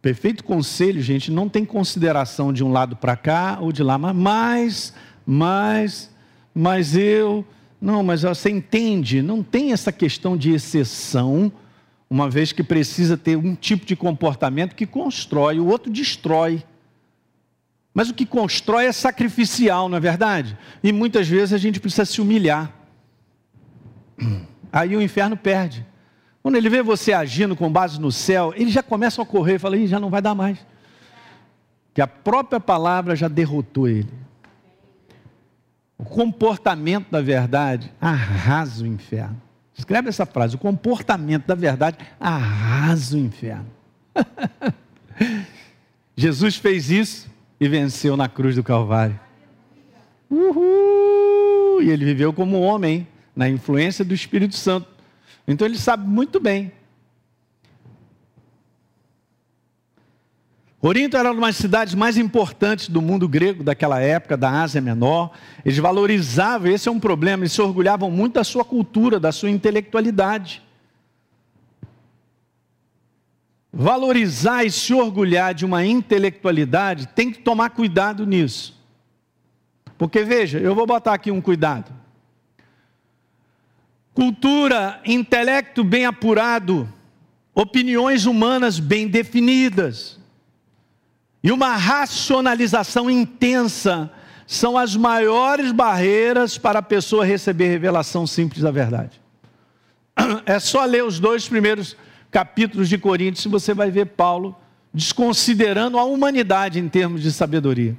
[0.00, 4.94] Perfeito conselho, gente, não tem consideração de um lado para cá ou de lá, mas,
[5.26, 6.10] mas,
[6.54, 7.44] mas eu.
[7.80, 11.52] Não, mas você entende, não tem essa questão de exceção,
[12.08, 16.64] uma vez que precisa ter um tipo de comportamento que constrói, o outro destrói.
[17.92, 20.56] Mas o que constrói é sacrificial, não é verdade?
[20.82, 22.72] E muitas vezes a gente precisa se humilhar.
[24.72, 25.86] Aí o inferno perde.
[26.42, 29.58] Quando ele vê você agindo com base no céu, ele já começa a correr e
[29.58, 30.58] fala: já não vai dar mais.
[31.94, 34.23] Que a própria palavra já derrotou ele.
[35.96, 39.40] O comportamento da verdade arrasa o inferno.
[39.76, 43.66] Escreve essa frase: o comportamento da verdade arrasa o inferno.
[46.16, 47.28] Jesus fez isso
[47.60, 49.18] e venceu na cruz do Calvário.
[50.30, 51.82] Uhul!
[51.82, 54.88] E ele viveu como homem, na influência do Espírito Santo.
[55.46, 56.72] Então ele sabe muito bem.
[60.84, 65.30] Corinto era uma das cidades mais importantes do mundo grego daquela época, da Ásia Menor.
[65.64, 69.48] Eles valorizavam, esse é um problema, eles se orgulhavam muito da sua cultura, da sua
[69.48, 70.62] intelectualidade.
[73.72, 78.78] valorizar e se orgulhar de uma intelectualidade, tem que tomar cuidado nisso.
[79.96, 81.90] Porque veja, eu vou botar aqui um cuidado.
[84.12, 86.86] Cultura, intelecto bem apurado,
[87.54, 90.22] opiniões humanas bem definidas
[91.44, 94.10] e uma racionalização intensa
[94.46, 99.20] são as maiores barreiras para a pessoa receber revelação simples da verdade.
[100.46, 101.98] É só ler os dois primeiros
[102.30, 104.56] capítulos de Coríntios, você vai ver Paulo
[104.92, 107.94] desconsiderando a humanidade em termos de sabedoria.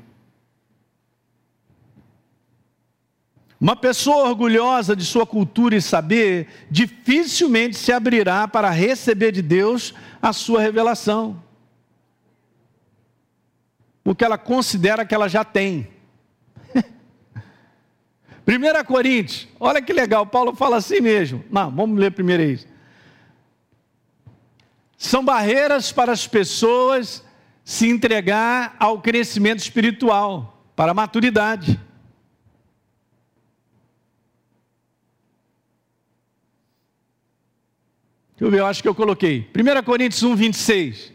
[3.61, 9.93] Uma pessoa orgulhosa de sua cultura e saber dificilmente se abrirá para receber de Deus
[10.19, 11.44] a sua revelação.
[14.05, 15.89] Porque ela considera que ela já tem.
[18.47, 21.43] 1 Coríntios, olha que legal, Paulo fala assim mesmo.
[21.51, 22.73] Não, vamos ler primeiro isso
[24.97, 27.23] são barreiras para as pessoas
[27.63, 31.79] se entregar ao crescimento espiritual, para a maturidade.
[38.31, 39.49] Deixa eu ver, eu acho que eu coloquei.
[39.55, 41.14] 1 Coríntios 1, 26.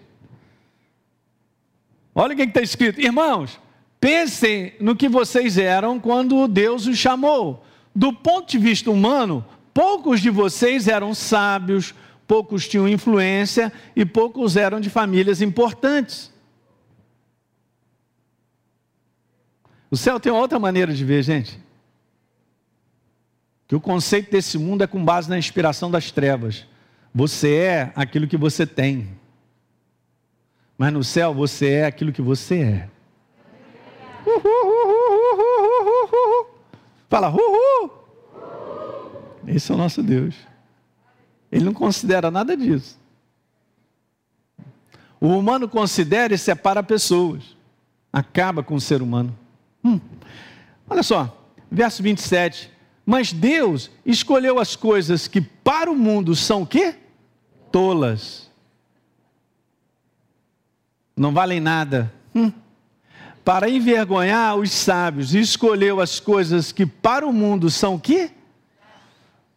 [2.14, 3.00] Olha o que está escrito.
[3.00, 3.58] Irmãos,
[4.00, 7.64] pensem no que vocês eram quando Deus os chamou.
[7.94, 11.94] Do ponto de vista humano, poucos de vocês eram sábios,
[12.26, 16.32] poucos tinham influência e poucos eram de famílias importantes.
[19.90, 21.58] O céu tem outra maneira de ver, gente.
[23.66, 26.66] Que o conceito desse mundo é com base na inspiração das trevas.
[27.12, 29.19] Você é aquilo que você tem.
[30.80, 32.88] Mas no céu você é aquilo que você é.
[37.06, 37.90] Fala, uhul.
[39.46, 40.34] Esse é o nosso Deus.
[41.52, 42.98] Ele não considera nada disso.
[45.20, 47.54] O humano considera e separa pessoas.
[48.10, 49.38] Acaba com o ser humano.
[49.84, 50.00] Hum.
[50.88, 52.72] Olha só, verso 27.
[53.04, 56.94] Mas Deus escolheu as coisas que para o mundo são o quê?
[57.70, 58.49] Tolas.
[61.16, 62.12] Não valem nada.
[62.34, 62.52] Hum.
[63.44, 68.30] Para envergonhar os sábios, escolheu as coisas que para o mundo são o quê?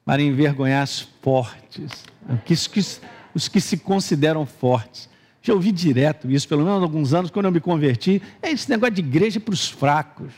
[0.06, 2.04] para envergonhar os fortes,
[2.50, 2.80] os que,
[3.34, 5.10] os que se consideram fortes.
[5.42, 8.22] Já ouvi direto isso, pelo menos há alguns anos, quando eu me converti.
[8.42, 10.34] É esse negócio de igreja para os fracos.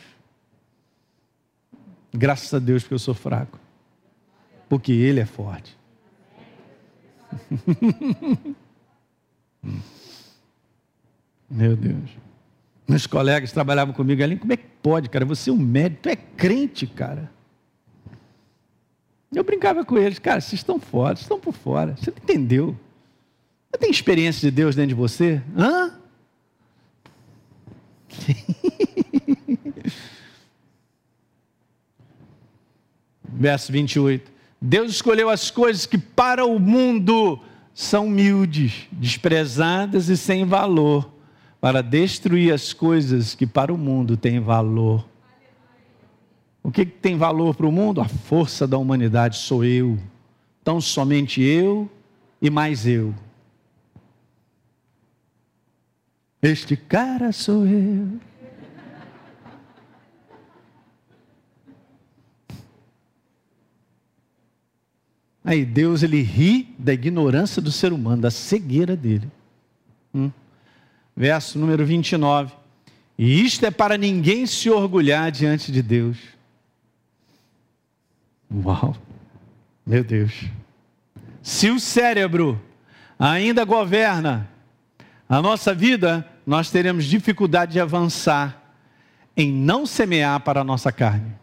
[2.12, 3.58] Graças a Deus que eu sou fraco.
[4.68, 5.76] Porque Ele é forte.
[11.50, 12.10] Meu Deus.
[12.88, 14.36] Meus colegas trabalhavam comigo ali.
[14.36, 15.24] Como é que pode, cara?
[15.24, 17.30] Você é um médico, tu é crente, cara.
[19.34, 22.74] Eu brincava com eles, cara, vocês estão fora, vocês estão por fora, você não entendeu.
[23.70, 25.42] Você tem experiência de Deus dentro de você?
[25.56, 25.92] Hã?
[33.28, 34.32] Verso 28.
[34.60, 37.38] Deus escolheu as coisas que para o mundo
[37.74, 41.12] são humildes, desprezadas e sem valor,
[41.66, 45.04] para destruir as coisas que para o mundo têm valor.
[46.62, 48.00] O que, tem valor para o mundo?
[48.00, 49.98] A força da humanidade sou eu.
[50.62, 51.90] Então, somente eu
[52.40, 53.12] e mais eu.
[56.40, 58.20] Este cara sou eu.
[65.42, 69.28] Aí Deus ele ri da ignorância do ser humano, da cegueira dele.
[70.14, 70.30] Hum.
[71.16, 72.52] Verso número 29.
[73.18, 76.18] E isto é para ninguém se orgulhar diante de Deus.
[78.52, 78.94] Uau!
[79.86, 80.44] Meu Deus.
[81.42, 82.60] Se o cérebro
[83.18, 84.50] ainda governa
[85.28, 88.74] a nossa vida, nós teremos dificuldade de avançar
[89.36, 91.34] em não semear para a nossa carne.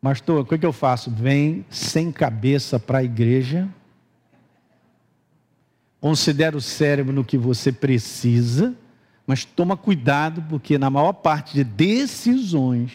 [0.00, 1.10] Pastor, o que, é que eu faço?
[1.10, 3.68] Vem sem cabeça para a igreja.
[6.00, 8.74] Considera o cérebro no que você precisa,
[9.26, 12.92] mas toma cuidado, porque na maior parte de decisões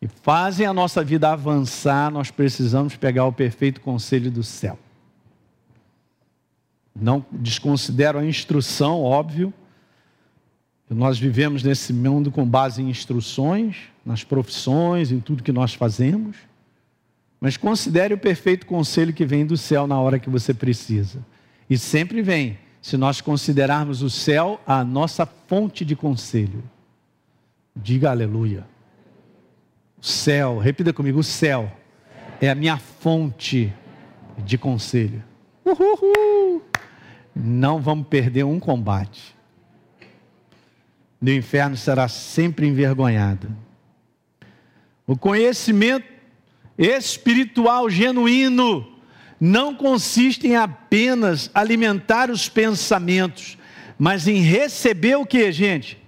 [0.00, 4.78] que fazem a nossa vida avançar, nós precisamos pegar o perfeito conselho do céu.
[6.94, 9.54] Não desconsidero a instrução, óbvio.
[10.90, 16.36] Nós vivemos nesse mundo com base em instruções, nas profissões, em tudo que nós fazemos.
[17.40, 21.24] Mas considere o perfeito conselho que vem do céu na hora que você precisa.
[21.68, 26.62] E sempre vem, se nós considerarmos o céu a nossa fonte de conselho.
[27.76, 28.66] Diga aleluia.
[30.00, 31.70] O céu, repita comigo: o céu
[32.40, 33.72] é a minha fonte
[34.38, 35.22] de conselho.
[37.34, 39.36] Não vamos perder um combate.
[41.20, 43.54] No inferno será sempre envergonhado.
[45.06, 46.06] O conhecimento
[46.76, 48.97] espiritual genuíno
[49.40, 53.56] não consiste em apenas alimentar os pensamentos,
[53.98, 56.02] mas em receber o que, gente?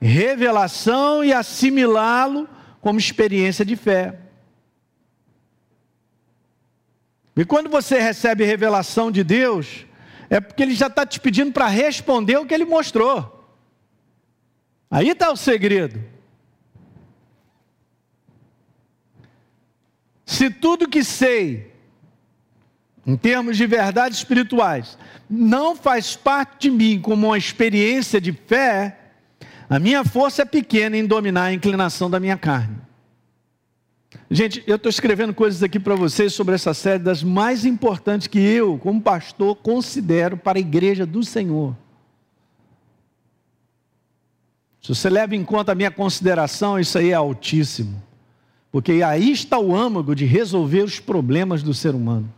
[0.00, 2.48] Revelação e assimilá-lo
[2.80, 4.18] como experiência de fé.
[7.36, 9.86] E quando você recebe revelação de Deus,
[10.28, 13.36] é porque Ele já está te pedindo para responder o que Ele mostrou.
[14.90, 16.02] Aí está o segredo.
[20.26, 21.69] Se tudo que sei,
[23.06, 24.98] em termos de verdades espirituais,
[25.28, 28.98] não faz parte de mim como uma experiência de fé,
[29.68, 32.76] a minha força é pequena em dominar a inclinação da minha carne.
[34.28, 38.38] Gente, eu estou escrevendo coisas aqui para vocês sobre essa série das mais importantes que
[38.38, 41.76] eu, como pastor, considero para a igreja do Senhor.
[44.80, 48.02] Se você leva em conta a minha consideração, isso aí é altíssimo.
[48.72, 52.32] Porque aí está o âmago de resolver os problemas do ser humano.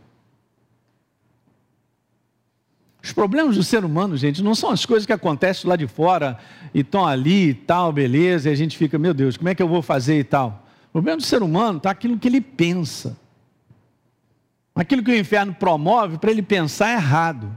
[3.03, 6.39] Os problemas do ser humano, gente, não são as coisas que acontecem lá de fora
[6.73, 9.61] e estão ali e tal, beleza, e a gente fica, meu Deus, como é que
[9.61, 10.65] eu vou fazer e tal.
[10.87, 13.17] O problema do ser humano está aquilo que ele pensa.
[14.73, 17.51] Aquilo que o inferno promove para ele pensar errado.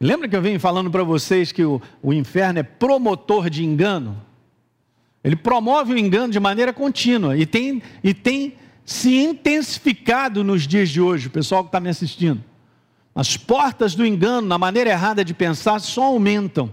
[0.00, 4.20] Lembra que eu venho falando para vocês que o, o inferno é promotor de engano?
[5.22, 10.88] Ele promove o engano de maneira contínua e tem, e tem se intensificado nos dias
[10.88, 12.49] de hoje, o pessoal que está me assistindo.
[13.14, 16.72] As portas do engano, na maneira errada de pensar, só aumentam.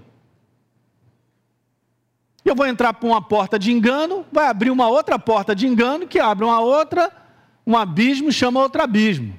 [2.45, 6.07] Eu vou entrar por uma porta de engano, vai abrir uma outra porta de engano,
[6.07, 7.11] que abre uma outra,
[7.65, 9.38] um abismo, chama outro abismo.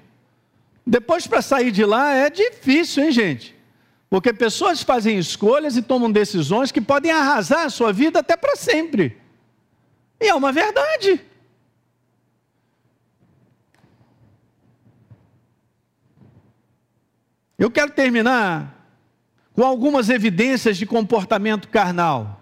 [0.86, 3.54] Depois, para sair de lá, é difícil, hein, gente?
[4.10, 8.56] Porque pessoas fazem escolhas e tomam decisões que podem arrasar a sua vida até para
[8.56, 9.18] sempre.
[10.20, 11.20] E é uma verdade.
[17.58, 18.74] Eu quero terminar
[19.52, 22.40] com algumas evidências de comportamento carnal.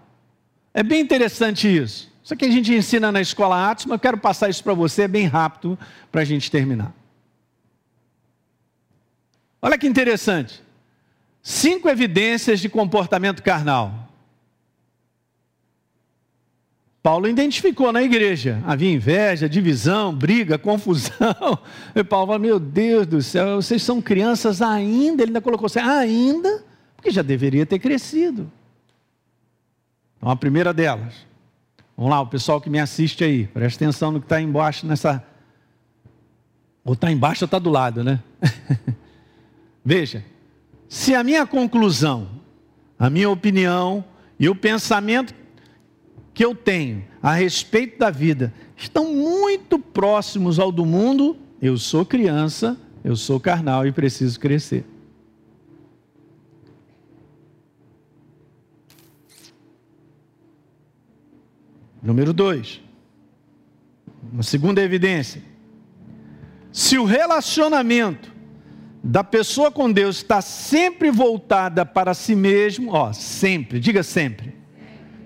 [0.73, 2.13] É bem interessante isso.
[2.23, 5.07] Isso aqui a gente ensina na escola Atos, mas eu quero passar isso para você
[5.07, 5.79] bem rápido
[6.11, 6.93] para a gente terminar.
[9.61, 10.61] Olha que interessante.
[11.41, 14.06] Cinco evidências de comportamento carnal.
[17.01, 18.61] Paulo identificou na igreja.
[18.65, 21.59] Havia inveja, divisão, briga, confusão.
[21.95, 25.23] E Paulo falou: Meu Deus do céu, vocês são crianças ainda.
[25.23, 26.63] Ele ainda colocou assim: ainda,
[26.95, 28.51] porque já deveria ter crescido.
[30.17, 31.27] Então, a primeira delas.
[31.95, 35.23] Vamos lá, o pessoal que me assiste aí, presta atenção no que está embaixo nessa.
[36.83, 38.21] Ou está embaixo ou está do lado, né?
[39.83, 40.23] Veja,
[40.87, 42.27] se a minha conclusão,
[42.99, 44.03] a minha opinião
[44.39, 45.33] e o pensamento
[46.37, 52.05] que eu tenho a respeito da vida estão muito próximos ao do mundo, eu sou
[52.05, 54.85] criança, eu sou carnal e preciso crescer.
[62.03, 62.83] Número dois,
[64.31, 65.41] uma segunda evidência.
[66.71, 68.31] Se o relacionamento
[69.03, 74.56] da pessoa com Deus está sempre voltada para si mesmo, ó, sempre, diga sempre.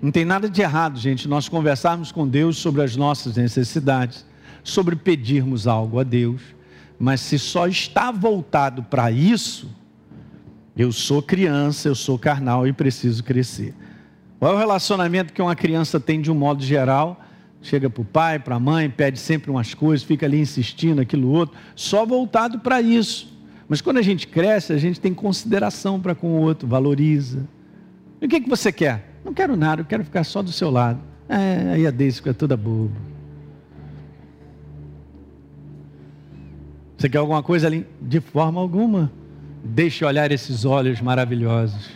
[0.01, 4.25] Não tem nada de errado, gente, nós conversarmos com Deus sobre as nossas necessidades,
[4.63, 6.41] sobre pedirmos algo a Deus,
[6.97, 9.69] mas se só está voltado para isso,
[10.75, 13.75] eu sou criança, eu sou carnal e preciso crescer.
[14.39, 17.23] Qual é o relacionamento que uma criança tem de um modo geral?
[17.61, 21.29] Chega para o pai, para a mãe, pede sempre umas coisas, fica ali insistindo, aquilo
[21.29, 23.31] outro, só voltado para isso.
[23.69, 27.47] Mas quando a gente cresce, a gente tem consideração para com o outro, valoriza.
[28.19, 29.10] E o que, que você quer?
[29.23, 30.99] Não quero nada, eu quero ficar só do seu lado.
[31.29, 32.95] É, aí a Deise fica toda boba.
[36.97, 37.87] Você quer alguma coisa ali?
[38.01, 39.11] De forma alguma.
[39.63, 41.89] Deixe olhar esses olhos maravilhosos.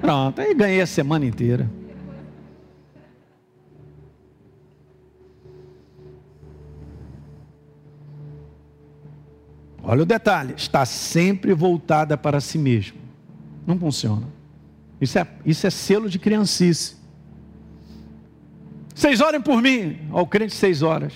[0.00, 1.70] Pronto, aí ganhei a semana inteira.
[9.82, 12.98] Olha o detalhe: está sempre voltada para si mesmo.
[13.66, 14.33] Não funciona.
[15.04, 16.96] Isso é, isso é selo de criancice.
[18.94, 19.98] Seis orem por mim.
[20.10, 21.12] Ó, o crente seis horas.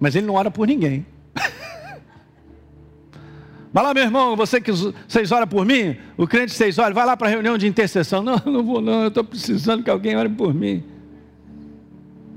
[0.00, 1.04] Mas ele não ora por ninguém.
[3.70, 4.72] Vai lá, meu irmão, você que
[5.06, 8.22] seis horas por mim, o crente seis horas, vai lá para a reunião de intercessão.
[8.22, 10.82] Não, não vou não, eu estou precisando que alguém ore por mim.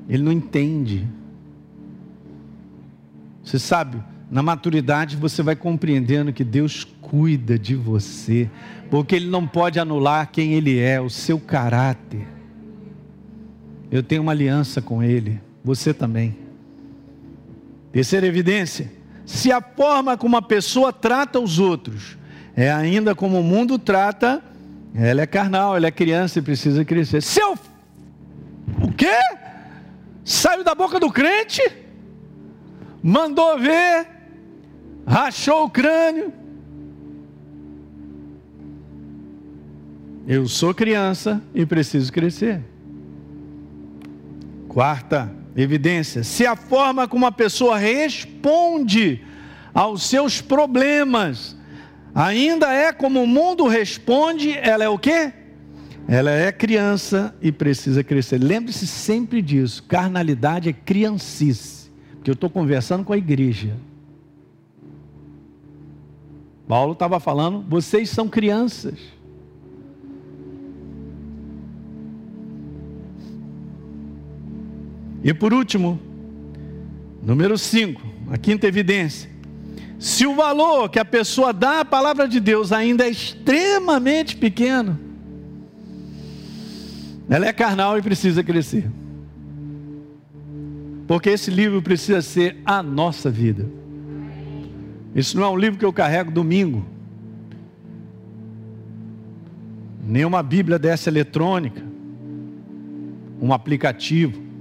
[0.09, 1.07] Ele não entende.
[3.45, 8.49] Você sabe, na maturidade você vai compreendendo que Deus cuida de você,
[8.89, 12.25] porque Ele não pode anular quem Ele é, o seu caráter.
[13.91, 16.35] Eu tenho uma aliança com Ele, você também.
[17.91, 19.01] Terceira evidência
[19.31, 22.17] se a forma como a pessoa trata os outros
[22.53, 24.43] é ainda como o mundo trata,
[24.93, 27.21] ela é carnal, ela é criança e precisa crescer.
[27.21, 27.57] Se eu.
[28.81, 29.17] O quê?
[30.23, 31.61] Saiu da boca do crente,
[33.01, 34.05] mandou ver,
[35.05, 36.33] rachou o crânio.
[40.27, 42.61] Eu sou criança e preciso crescer.
[44.67, 46.23] Quarta evidência.
[46.23, 49.21] Se a forma como a pessoa responde
[49.73, 51.57] aos seus problemas
[52.13, 55.33] ainda é como o mundo responde, ela é o quê?
[56.07, 58.37] Ela é criança e precisa crescer.
[58.37, 59.83] Lembre-se sempre disso.
[59.83, 61.91] Carnalidade é criancice.
[62.15, 63.75] Porque eu estou conversando com a igreja.
[66.71, 68.97] Paulo estava falando, vocês são crianças.
[75.21, 75.99] E por último,
[77.21, 78.01] número 5,
[78.31, 79.29] a quinta evidência.
[79.99, 84.97] Se o valor que a pessoa dá à palavra de Deus ainda é extremamente pequeno,
[87.29, 88.89] ela é carnal e precisa crescer.
[91.05, 93.80] Porque esse livro precisa ser a nossa vida.
[95.15, 96.85] Isso não é um livro que eu carrego domingo.
[100.05, 101.81] Nem uma Bíblia dessa eletrônica.
[103.41, 104.51] Um aplicativo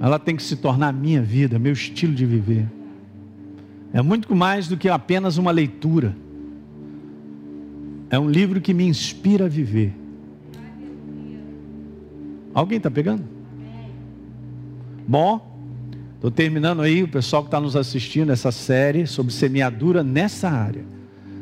[0.00, 2.66] ela tem que se tornar minha vida, meu estilo de viver.
[3.90, 6.14] É muito mais do que apenas uma leitura.
[8.10, 9.94] É um livro que me inspira a viver.
[12.52, 13.24] Alguém está pegando?
[15.08, 15.53] Bom,
[16.24, 20.82] estou terminando aí o pessoal que está nos assistindo essa série sobre semeadura nessa área.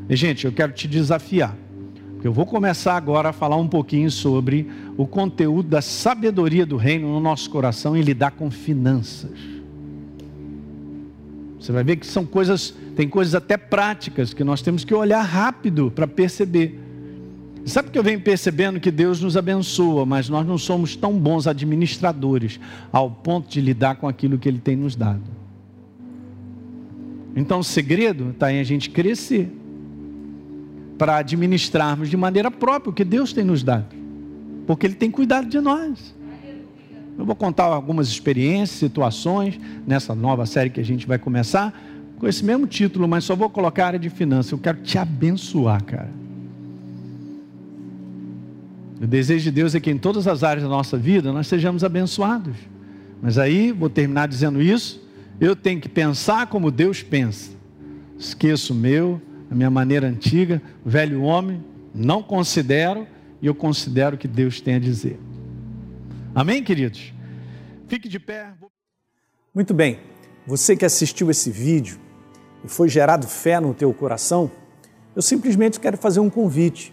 [0.08, 1.56] E, gente, eu quero te desafiar.
[2.24, 7.06] Eu vou começar agora a falar um pouquinho sobre o conteúdo da sabedoria do reino
[7.06, 9.38] no nosso coração e lidar com finanças.
[11.60, 15.22] Você vai ver que são coisas, tem coisas até práticas que nós temos que olhar
[15.22, 16.80] rápido para perceber.
[17.64, 21.46] Sabe que eu venho percebendo que Deus nos abençoa, mas nós não somos tão bons
[21.46, 22.58] administradores
[22.90, 25.22] ao ponto de lidar com aquilo que Ele tem nos dado.
[27.36, 29.50] Então o segredo está em a gente crescer
[30.98, 33.94] para administrarmos de maneira própria o que Deus tem nos dado,
[34.66, 36.14] porque Ele tem cuidado de nós.
[37.16, 41.72] Eu vou contar algumas experiências, situações nessa nova série que a gente vai começar
[42.18, 44.50] com esse mesmo título, mas só vou colocar a área de finanças.
[44.52, 46.21] Eu quero te abençoar, cara.
[49.02, 51.82] O desejo de Deus é que em todas as áreas da nossa vida nós sejamos
[51.82, 52.56] abençoados.
[53.20, 55.04] Mas aí, vou terminar dizendo isso,
[55.40, 57.50] eu tenho que pensar como Deus pensa.
[58.16, 63.04] Esqueço o meu, a minha maneira antiga, velho homem, não considero
[63.40, 65.18] e eu considero o que Deus tem a dizer.
[66.32, 67.12] Amém, queridos?
[67.88, 68.52] Fique de pé.
[69.52, 69.98] Muito bem.
[70.46, 71.98] Você que assistiu esse vídeo
[72.64, 74.48] e foi gerado fé no teu coração,
[75.16, 76.92] eu simplesmente quero fazer um convite